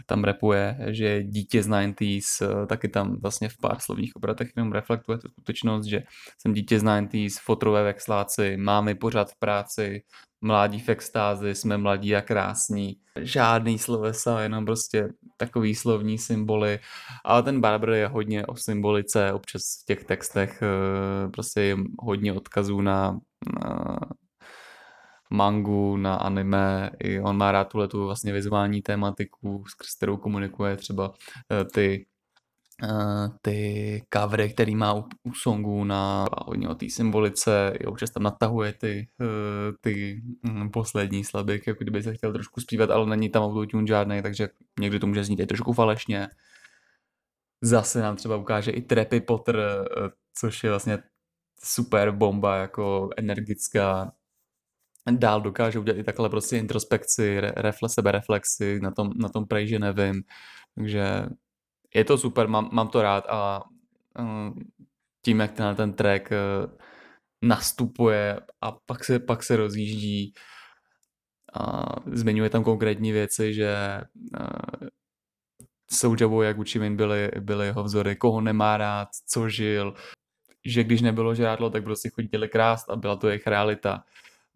[0.10, 5.18] tam repuje, že dítě z 90s, taky tam vlastně v pár slovních obratech jenom reflektuje
[5.18, 6.04] tu skutečnost, že
[6.42, 10.04] jsem dítě z 90s, fotrové vexláci, máme pořád v práci,
[10.42, 12.96] mládí v extázi, jsme mladí a krásní.
[13.22, 16.80] Žádný slovesa, jenom prostě takový slovní symboly.
[17.26, 22.34] Ale ten Barber je hodně o symbolice, občas v těch textech eh, prostě je hodně
[22.34, 23.20] odkazů na,
[23.64, 24.00] na
[25.30, 30.78] mangu, na anime, i on má rád tuhle tu vlastně vizuální tématiku, skrz kterou komunikuje
[30.78, 31.14] třeba
[31.52, 32.06] eh, ty
[32.84, 38.10] Uh, ty covery, který má u, u songu na hodně o té symbolice, i občas
[38.10, 43.06] tam natahuje ty, uh, ty um, poslední slabiky, jako kdyby se chtěl trošku zpívat, ale
[43.06, 46.28] není tam autotune žádný, takže někdy to může znít i trošku falešně.
[47.62, 49.88] Zase nám třeba ukáže i Trappy Potter,
[50.34, 50.98] což je vlastně
[51.64, 54.12] super bomba, jako energická
[55.12, 59.80] dál dokážou dělat i takhle prostě introspekci, refle, sebereflexy, na tom, na tom prej, že
[59.80, 60.24] nevím.
[60.76, 61.26] Takže
[61.96, 63.64] je to super, mám, mám to rád a
[64.20, 64.54] uh,
[65.26, 66.72] tím, jak ten, ten track uh,
[67.42, 70.34] nastupuje a pak se, pak se rozjíždí
[71.54, 74.02] a zmiňuje tam konkrétní věci, že
[74.40, 74.88] uh,
[76.42, 79.94] jak Gucci byly, byly jeho vzory, koho nemá rád, co žil,
[80.66, 84.04] že když nebylo žádlo, tak prostě chodili krást a byla to jejich realita.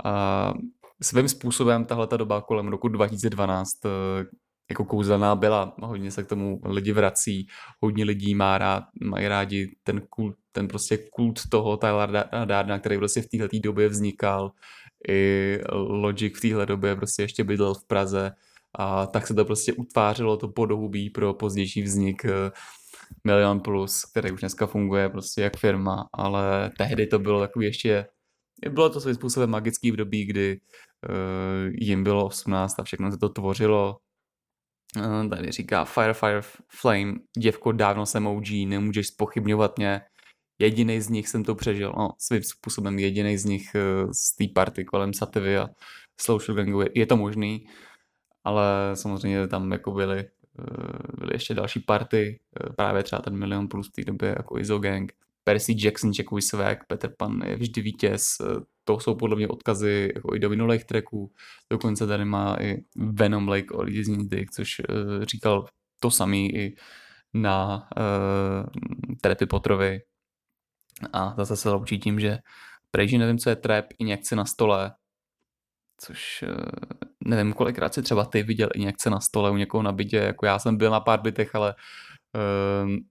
[0.04, 0.54] A
[1.02, 3.90] svým způsobem tahle ta doba kolem roku 2012 eh,
[4.70, 5.76] jako kouzelná byla.
[5.82, 7.48] Hodně se k tomu lidi vrací,
[7.82, 12.98] hodně lidí má rád, mají rádi ten kult, ten prostě kult toho Tyler Darna, který
[12.98, 14.52] prostě v téhle době vznikal.
[15.10, 18.32] I Logic v téhle době prostě ještě bydlel v Praze
[18.76, 22.52] a tak se to prostě utvářelo to podobí pro pozdější vznik eh,
[23.24, 28.06] Milion Plus, který už dneska funguje prostě jak firma, ale tehdy to bylo takový ještě,
[28.70, 30.62] bylo to svým způsobem magický v době, kdy
[31.10, 33.98] uh, jim bylo 18 a všechno se to tvořilo.
[34.98, 40.02] Uh, tady říká Fire, Fire, Flame, děvko, dávno jsem OG, nemůžeš spochybňovat mě.
[40.60, 44.46] Jediný z nich jsem to přežil, no, svým způsobem jediný z nich uh, z té
[44.56, 45.68] party kolem Sativy a
[46.22, 47.66] Social Gangu, je, je to možný,
[48.44, 50.26] ale samozřejmě tam jako byly
[50.60, 54.58] Eh, byly ještě další party, eh, právě třeba ten Milion Plus v té době jako
[54.58, 59.36] Izo Gang, Percy Jackson, Jackový Swag, Peter Pan je vždy vítěz, eh, to jsou podle
[59.36, 61.32] mě odkazy jako i do minulých tracků,
[61.72, 65.68] dokonce tady má i Venom Lake o lidi z Dick, což uh, říkal
[66.00, 66.76] to samý i
[67.34, 70.00] na uh, Trapy Potrovi.
[71.14, 72.38] A zase se loučí tím, že
[72.92, 74.92] prej, nevím, co je trap, i někce na stole,
[76.02, 76.56] což eh,
[77.26, 80.60] nevím, kolikrát si třeba ty viděl injekce na stole u někoho na bytě, jako já
[80.60, 81.76] jsem byl na pár bytech, ale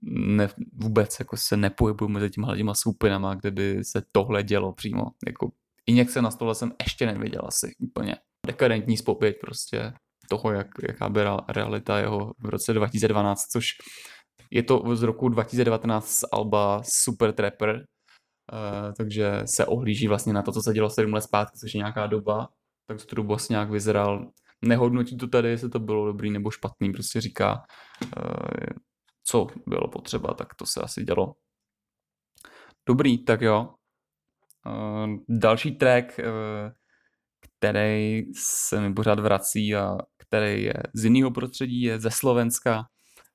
[0.03, 5.03] ne, vůbec jako se nepohybuju mezi těma těma skupinama, kde by se tohle dělo přímo.
[5.27, 5.51] Jako
[5.87, 8.17] injekce na stole jsem ještě neviděl asi úplně.
[8.47, 9.93] Dekadentní spopěť prostě
[10.29, 13.65] toho, jak, jaká byla realita jeho v roce 2012, což
[14.51, 20.43] je to z roku 2019 z Alba Super Trapper, uh, takže se ohlíží vlastně na
[20.43, 22.49] to, co se dělo 7 let zpátky, což je nějaká doba
[22.99, 24.31] tak dobu vlastně nějak vyzeral.
[24.65, 27.63] Nehodnotí to tady, jestli to bylo dobrý nebo špatný, prostě říká,
[28.05, 28.67] eh,
[29.31, 31.35] co bylo potřeba, tak to se asi dělo.
[32.88, 33.75] Dobrý, tak jo.
[34.66, 36.25] Eh, další track, eh,
[37.40, 42.85] který se mi pořád vrací a který je z jiného prostředí, je ze Slovenska,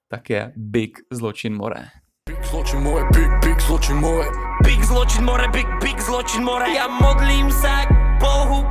[0.08, 1.86] tak je Big Zločin More.
[2.30, 4.30] Big zločin more, big, big zločin more.
[4.64, 6.66] Big zločin more, big, big zločin more.
[6.74, 8.66] Ja modlím sa k Bohu,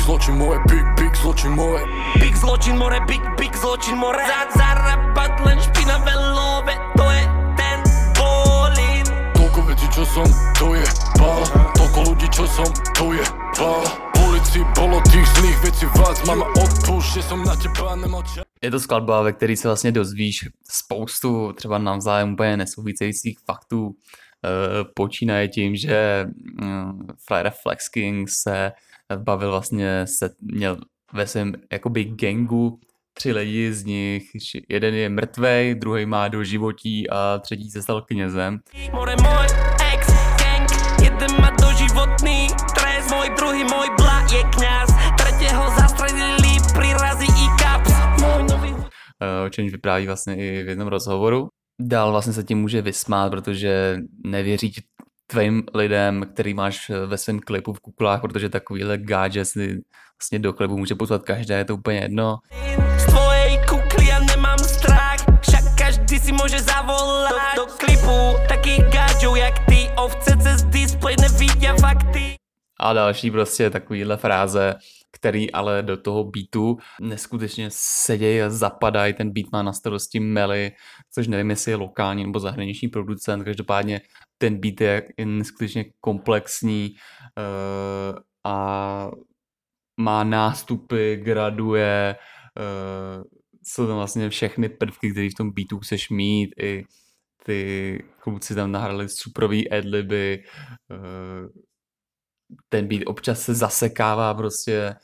[0.00, 1.84] Big zločin more, big, big zločin more.
[2.16, 4.16] Big zločin more, big, big zločin more.
[4.16, 7.84] Za, zarábať len špinavé love To je ten
[8.16, 9.04] bolin.
[9.36, 10.24] Toľko vecí, čo som,
[10.56, 10.88] to je
[11.20, 11.44] pál.
[11.76, 12.64] Toľko ľudí, čo som,
[12.96, 13.20] to je
[13.60, 13.84] pál.
[14.24, 18.70] Ulici bolo tých zlých věcí vás Mama odpuš, že som na teba nemal čas je
[18.70, 23.96] to skladba, ve které se vlastně dozvíš spoustu třeba navzájem úplně nesouvisejících faktů,
[24.44, 26.26] Eh, počínaje tím, že
[26.62, 28.72] mm, Flyer Flex King se
[29.16, 30.76] bavil vlastně, se měl
[31.12, 32.80] ve svém jakoby gangu
[33.14, 34.22] tři lidi z nich,
[34.68, 38.58] jeden je mrtvej, druhý má do životí a třetí se stal knězem.
[38.92, 39.46] More můj
[39.94, 40.06] ex
[40.38, 40.70] gang,
[41.02, 47.92] jeden má životný trest, můj druhý můj bla je kněz, třetího zastřelili přirazí i kaps.
[49.22, 51.48] Eh, o čemž vypráví vlastně i v jednom rozhovoru
[51.80, 54.72] dál vlastně se tím může vysmát, protože nevěří
[55.30, 59.80] tvým lidem, který máš ve svém klipu v kuklách, protože takovýhle gadget si
[60.20, 62.38] vlastně do klipu může pozvat každé, je to úplně jedno.
[62.96, 68.82] Z tvojej kukly já nemám strach, však každý si může zavolat do, do klipu takých
[68.84, 72.34] gadžů jak ty, ovce cez display nevidí fakty.
[72.80, 74.74] A další prostě takovýhle fráze,
[75.12, 79.14] který ale do toho beatu neskutečně sedějí a zapadají.
[79.14, 80.70] Ten beat má na starosti Meli,
[81.14, 84.00] což nevím, jestli je lokální nebo zahraniční producent, každopádně
[84.38, 89.10] ten beat je neskutečně komplexní uh, a
[90.00, 92.16] má nástupy, graduje,
[92.58, 93.24] uh,
[93.62, 96.84] jsou tam vlastně všechny prvky, které v tom beatu chceš mít, i
[97.44, 100.42] ty kluci tam nahrali superový adliby,
[100.90, 101.48] uh,
[102.68, 104.94] ten beat občas se zasekává prostě,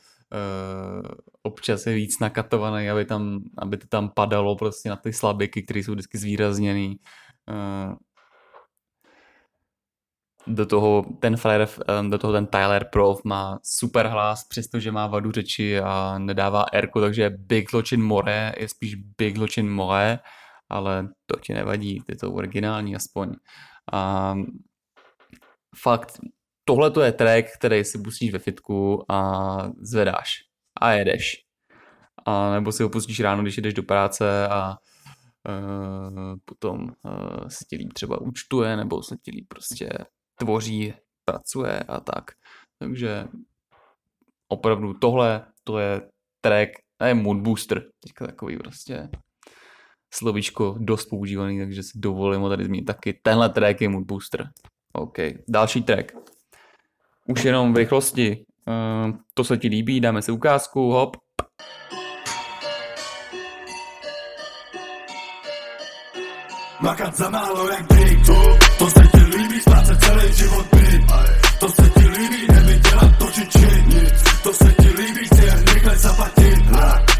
[1.41, 5.79] občas je víc nakatovaný, aby, tam, aby to tam padalo prostě na ty slabiky, které
[5.79, 6.99] jsou vždycky zvýrazněný.
[7.49, 7.95] Uh,
[10.47, 11.67] do toho ten Flyer,
[12.09, 17.01] do toho ten Tyler Prof má super hlas, přestože má vadu řeči a nedává Rku,
[17.01, 20.19] takže Big Zločin More je spíš Big Zločin More,
[20.69, 23.35] ale to ti nevadí, je to originální aspoň.
[23.93, 24.35] A
[25.77, 26.19] fakt
[26.67, 29.21] tohle to je track, který si pustíš ve fitku a
[29.81, 30.29] zvedáš
[30.81, 31.35] a jedeš.
[32.25, 34.75] A nebo si ho pustíš ráno, když jdeš do práce a
[35.49, 39.89] uh, potom uh, se ti líp třeba účtuje, nebo se ti líp prostě
[40.35, 40.93] tvoří,
[41.25, 42.31] pracuje a tak.
[42.79, 43.27] Takže
[44.47, 46.01] opravdu tohle, to je
[46.41, 46.69] track,
[47.01, 49.09] ne mood booster, teďka takový prostě
[50.13, 53.13] slovíčko dost používaný, takže si dovolím ho tady zmínit taky.
[53.13, 54.49] Tenhle track je mood booster.
[54.93, 56.36] OK, další track.
[57.27, 58.45] Už jenom v rychlosti.
[58.67, 61.17] Uh, to se ti líbí, dáme si ukázku, hop.
[66.81, 68.19] Makat za málo jak big
[68.79, 71.01] To se ti líbí, splácet celý život byt
[71.59, 74.07] To se ti líbí, nebyt dělat to či čin
[74.43, 76.59] To se ti líbí, chci jen rychle zaplatit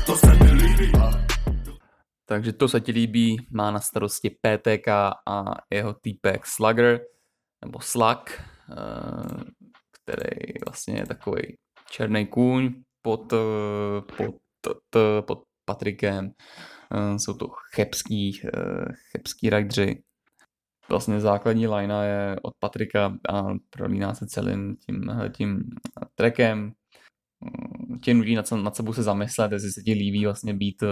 [0.05, 0.91] To se mi líbí
[2.25, 4.87] Takže to se ti líbí, má na starosti PTK
[5.27, 5.43] a
[5.73, 6.99] jeho týpek Slugger,
[7.65, 9.43] nebo Slug, eh,
[10.07, 11.41] který vlastně je takový
[11.91, 14.77] černý kůň pod, eh, pod, pod,
[15.27, 16.31] pod Patrikem.
[16.93, 18.41] Eh, jsou to chebský,
[19.11, 20.03] chebský rajdři.
[20.89, 25.63] Vlastně základní linea je od Patrika a prolíná se celým tím, tím
[26.15, 26.71] trekem.
[28.03, 30.83] Tě nutí nad, nad sebou se zamyslet, jestli se ti líbí vlastně být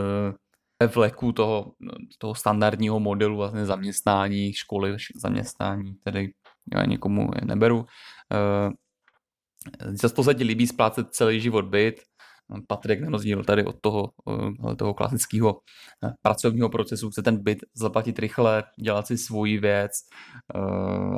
[0.87, 1.71] v leku toho,
[2.17, 6.33] toho standardního modelu vlastně zaměstnání, školy zaměstnání, tedy
[6.75, 7.85] já někomu je neberu.
[10.01, 11.95] Často se ti líbí splácet celý život byt,
[12.67, 14.11] Patrik na rozdíl tady od toho,
[14.77, 15.59] toho klasického
[16.21, 19.91] pracovního procesu chce ten byt zaplatit rychle, dělat si svoji věc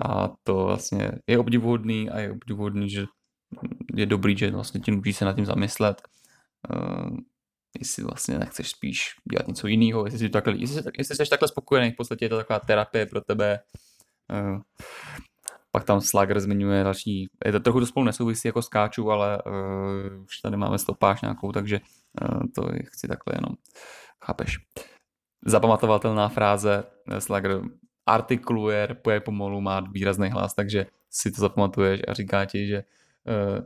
[0.06, 3.06] a to vlastně je obdivuhodný a je obdivuhodný, že
[3.96, 6.02] je dobrý, že vlastně ti nutí se nad tím zamyslet
[7.80, 11.92] jestli vlastně nechceš spíš dělat něco jiného, jestli jsi, takhle, jestli, jestli jsi takhle spokojený,
[11.92, 13.60] v podstatě je to taková terapie pro tebe.
[15.78, 20.24] Pak tam Slugger zmiňuje další, je to trochu to spolu nesouvisí jako skáču, ale uh,
[20.24, 21.80] už tady máme stopáž nějakou, takže
[22.22, 23.56] uh, to chci takhle jenom,
[24.26, 24.58] chápeš.
[25.46, 26.84] Zapamatovatelná fráze,
[27.20, 27.62] Slugger
[28.06, 33.64] artikuluje, poje pomalu, má výrazný hlas, takže si to zapamatuješ a říká ti, že uh,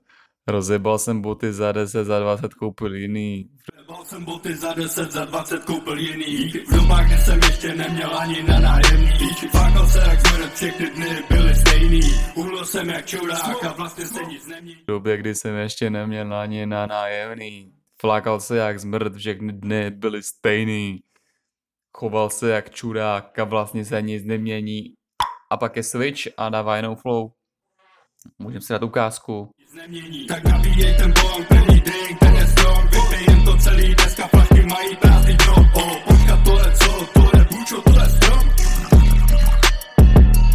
[0.48, 3.50] Rozebal jsem boty za 10, za 20, koupil jiný.
[3.76, 6.50] Rozebal jsem boty za 10, za 20, koupil jiný.
[6.50, 9.10] V dobách, kdy jsem ještě neměl ani na nájemný.
[9.52, 12.02] Fákal se jak zmrt, všechny dny byly stejný.
[12.36, 14.82] Uhlil jsem jak čurák a vlastně se nic nemění.
[14.84, 17.74] V době, kdy jsem ještě neměl ani na nájemný.
[18.02, 21.00] Flákal se jak zmrt, všechny dny byly stejný.
[21.98, 24.94] Choval se jak čurák a vlastně se nic nemění.
[25.52, 27.32] A pak je switch a dává jinou flow.
[28.40, 29.52] Můžeme si dát ukázku.
[29.76, 34.66] Nemění, tak nabíjej ten bong, první drink, ten je strong, vypijem to celý, dneska flašky
[34.66, 38.50] mají prázdný drop, oh, počkat, to je co, to je bučo, to je strom.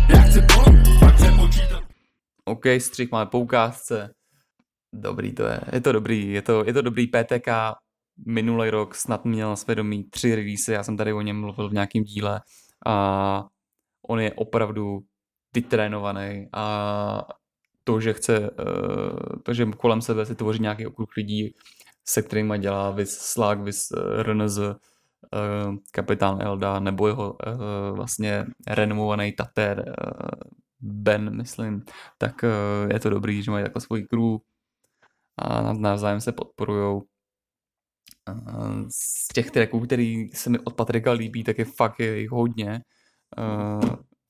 [0.09, 1.83] Já chci bong, pak přepočítat.
[2.45, 4.15] OK, střih máme po ukázce.
[4.95, 7.49] Dobrý to je, je to dobrý, je to, je to dobrý PTK,
[8.27, 11.73] minulý rok snad měl na svědomí tři release, já jsem tady o něm mluvil v
[11.73, 12.41] nějakém díle
[12.87, 13.45] a
[14.09, 14.99] on je opravdu
[15.55, 17.23] vytrénovaný a
[17.87, 21.55] to, že chce, eh, to, že kolem sebe si tvoří nějaký okruh lidí,
[22.05, 24.75] se kterými dělá vys Slack, vys eh, RNZ, eh,
[25.91, 27.37] kapitán Elda, nebo jeho
[27.93, 29.95] vlastně renomovaný Tater,
[30.81, 31.83] Ben, myslím,
[32.19, 32.45] tak
[32.93, 34.37] je to dobrý, že mají takhle svůj crew
[35.39, 37.03] a navzájem se podporujou.
[38.91, 42.81] Z těch tracků, který se mi od Patrika líbí, tak je fakt je jich hodně.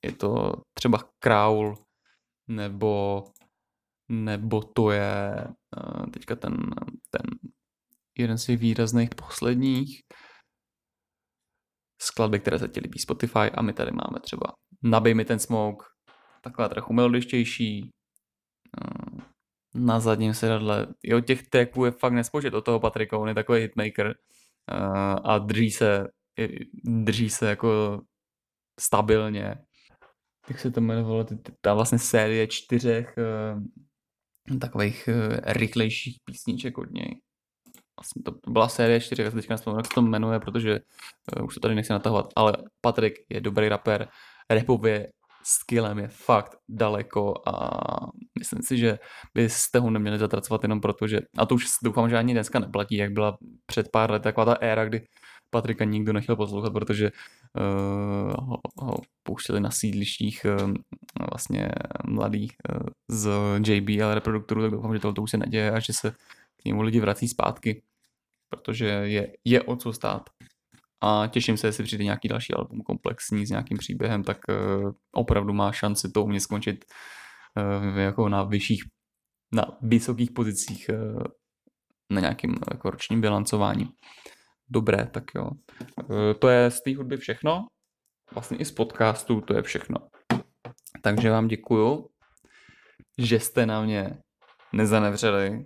[0.04, 1.74] Je to třeba Kraul,
[2.48, 3.24] nebo
[4.08, 5.44] nebo to je
[5.76, 6.56] uh, teďka ten,
[7.10, 7.30] ten
[8.18, 10.00] jeden z těch výrazných posledních
[12.02, 14.52] skladby, které se ti líbí Spotify a my tady máme třeba
[14.82, 15.86] Nabij mi ten smoke,
[16.42, 17.90] taková trochu melodičtější,
[18.82, 19.20] uh,
[19.74, 20.86] na zadním sedadle.
[21.04, 25.38] Jo, těch tracků je fakt nespočet od toho Patrika, on je takový hitmaker uh, a
[25.38, 26.08] drží se,
[26.84, 28.00] drží se jako
[28.80, 29.54] stabilně.
[30.48, 31.26] Jak se to jmenovalo,
[31.60, 33.14] ta vlastně série čtyřech
[34.60, 37.20] takových uh, rychlejších písniček od něj.
[38.00, 40.80] Vlastně to byla série 4, jak se teďka nespomínám, jak se to jmenuje, protože
[41.38, 44.08] uh, už to tady nechci natahovat, ale Patrik je dobrý rapper,
[44.50, 45.08] rapově
[45.46, 47.70] skillem je fakt daleko a
[48.38, 48.98] myslím si, že
[49.34, 52.96] byste ho neměli zatracovat jenom proto, že, a to už doufám, že ani dneska neplatí,
[52.96, 55.06] jak byla před pár let taková ta éra, kdy
[55.50, 60.74] Patrika nikdo nechtěl poslouchat, protože uh, ho, ho pouštěli na sídlištích uh,
[61.30, 61.68] vlastně
[62.08, 63.30] mladých uh, z
[63.68, 66.10] JBL reproduktorů, tak doufám, že tohle už se neděje a že se
[66.62, 67.82] k němu lidi vrací zpátky,
[68.48, 70.30] protože je, je o co stát.
[71.00, 75.52] A těším se, jestli přijde nějaký další album komplexní s nějakým příběhem, tak uh, opravdu
[75.52, 76.84] má šanci to u mě skončit
[77.96, 78.84] jako na vyšších,
[79.54, 80.90] na vysokých pozicích
[82.12, 83.88] na nějakým jako ročním bilancování.
[84.68, 85.50] Dobré, tak jo.
[86.38, 87.66] To je z té hudby všechno.
[88.32, 89.96] Vlastně i z podcastu to je všechno.
[91.02, 92.08] Takže vám děkuju,
[93.18, 94.18] že jste na mě
[94.72, 95.64] nezanevřeli.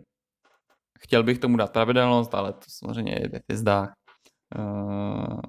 [1.01, 3.93] Chtěl bych tomu dát pravidelnost, ale to samozřejmě je ve hvězdách.
[4.59, 5.41] Uh,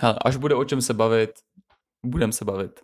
[0.00, 1.30] hele, až bude o čem se bavit,
[2.06, 2.80] budem se bavit.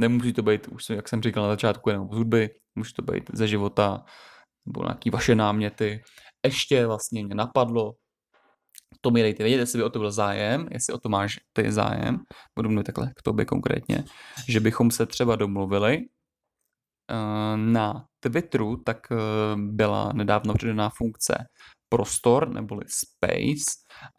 [0.00, 3.30] Nemusí to být, už jak jsem říkal na začátku, jenom z hudby, může to být
[3.32, 4.04] ze života,
[4.66, 6.02] nebo nějaký vaše náměty.
[6.44, 7.92] Ještě vlastně mě napadlo,
[9.00, 11.72] to mi dejte vědět, jestli by o to byl zájem, jestli o to máš ty
[11.72, 12.18] zájem,
[12.56, 14.04] budu mluvit takhle k tobě konkrétně,
[14.48, 19.16] že bychom se třeba domluvili uh, na Twitteru, tak uh,
[19.60, 21.34] byla nedávno přidaná funkce
[21.88, 23.64] prostor neboli space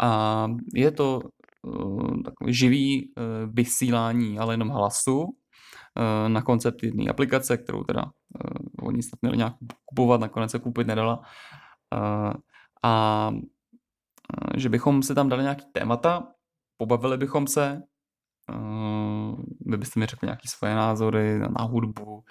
[0.02, 1.20] a je to
[1.64, 3.14] uh, takový živý
[3.54, 5.26] vysílání, ale jenom hlasu
[6.28, 8.06] na koncept jedné aplikace, kterou teda
[8.82, 9.54] oni snad měli nějak
[9.86, 11.22] kupovat, nakonec se koupit nedala.
[12.84, 13.32] A
[14.58, 16.28] že bychom se tam dali nějaký témata,
[16.78, 17.82] pobavili bychom se,
[18.54, 22.24] Uh, vy byste mi řekli nějaké svoje názory na hudbu, uh,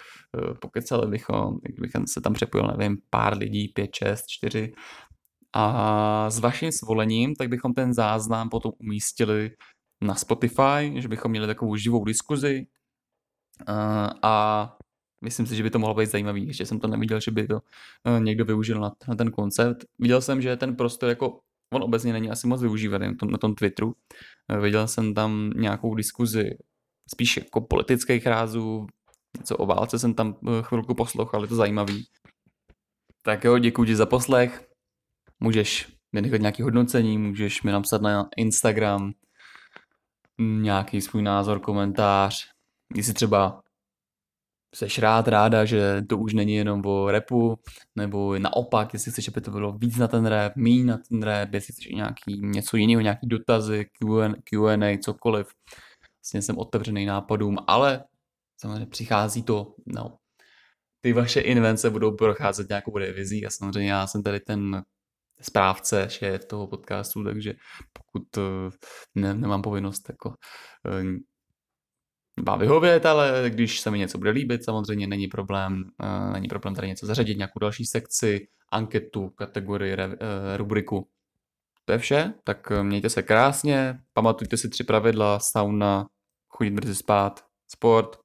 [0.61, 4.73] pokecali bychom, kdybych se tam přepojil, nevím, pár lidí, pět, šest, čtyři,
[5.53, 9.51] a s vaším svolením, tak bychom ten záznam potom umístili
[10.01, 12.67] na Spotify, že bychom měli takovou živou diskuzi
[14.23, 14.75] a
[15.21, 16.47] myslím si, že by to mohlo být zajímavý.
[16.47, 17.61] Ještě jsem to neviděl, že by to
[18.19, 19.85] někdo využil na, na ten koncept.
[19.99, 21.39] Viděl jsem, že ten prostor jako
[21.73, 23.95] on obecně není asi moc využívaný na tom, na tom Twitteru.
[24.51, 26.49] E, viděl jsem tam nějakou diskuzi
[27.13, 28.87] spíš jako politických rázů,
[29.37, 32.05] něco o válce jsem tam e, chvilku poslouchal, je to zajímavý.
[33.23, 34.69] Tak jo, děkuji za poslech
[35.39, 39.13] můžeš mi nechat nějaké hodnocení, můžeš mi napsat na Instagram
[40.39, 42.47] nějaký svůj názor, komentář,
[42.95, 43.61] jestli třeba
[44.75, 47.59] jsi rád, ráda, že to už není jenom o repu,
[47.95, 51.53] nebo naopak, jestli chceš, aby to bylo víc na ten rap, méně na ten rap,
[51.53, 53.85] jestli chceš nějaký, něco jiného, nějaký dotazy,
[54.43, 55.47] Q&A, cokoliv.
[56.21, 58.03] Vlastně jsem otevřený nápadům, ale
[58.57, 60.17] samozřejmě přichází to, no,
[61.01, 64.83] ty vaše invence budou procházet nějakou revizí a samozřejmě já jsem tady ten
[65.41, 67.53] správce, šéf toho podcastu, takže
[67.93, 68.71] pokud eh,
[69.15, 70.33] ne, nemám povinnost jako
[72.43, 76.75] má vyhovět, ale když se mi něco bude líbit, samozřejmě není problém, uh, není problém
[76.75, 80.13] tady něco zařadit, nějakou další sekci, anketu, kategorii, re, uh,
[80.55, 81.07] rubriku.
[81.85, 86.07] To je vše, tak mějte se krásně, pamatujte si tři pravidla, sauna,
[86.49, 88.17] chodit brzy spát, sport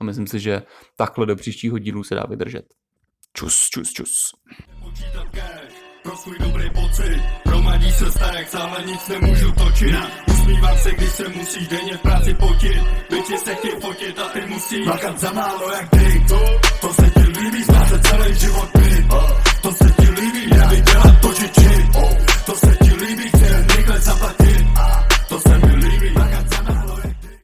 [0.00, 0.62] a myslím si, že
[0.96, 2.64] takhle do příštího dílu se dá vydržet.
[3.32, 4.32] Čus, čus, čus
[6.02, 7.22] pro svůj dobrý pocit.
[7.46, 9.96] Hromadí se starek, sám nic nemůžu točit.
[10.28, 12.82] Usmívám se, když se musíš denně v práci potit.
[13.10, 16.24] Bytě se chtěj fotit a ty musíš makat za málo jak ty.
[16.28, 16.40] To,
[16.80, 19.06] to se ti líbí, znáte celý život ty.
[19.62, 21.88] To se ti líbí, já bych dělat to, že či.
[22.46, 24.66] To se ti líbí, chci rychle zaplatit.
[25.28, 26.14] To se mi líbí,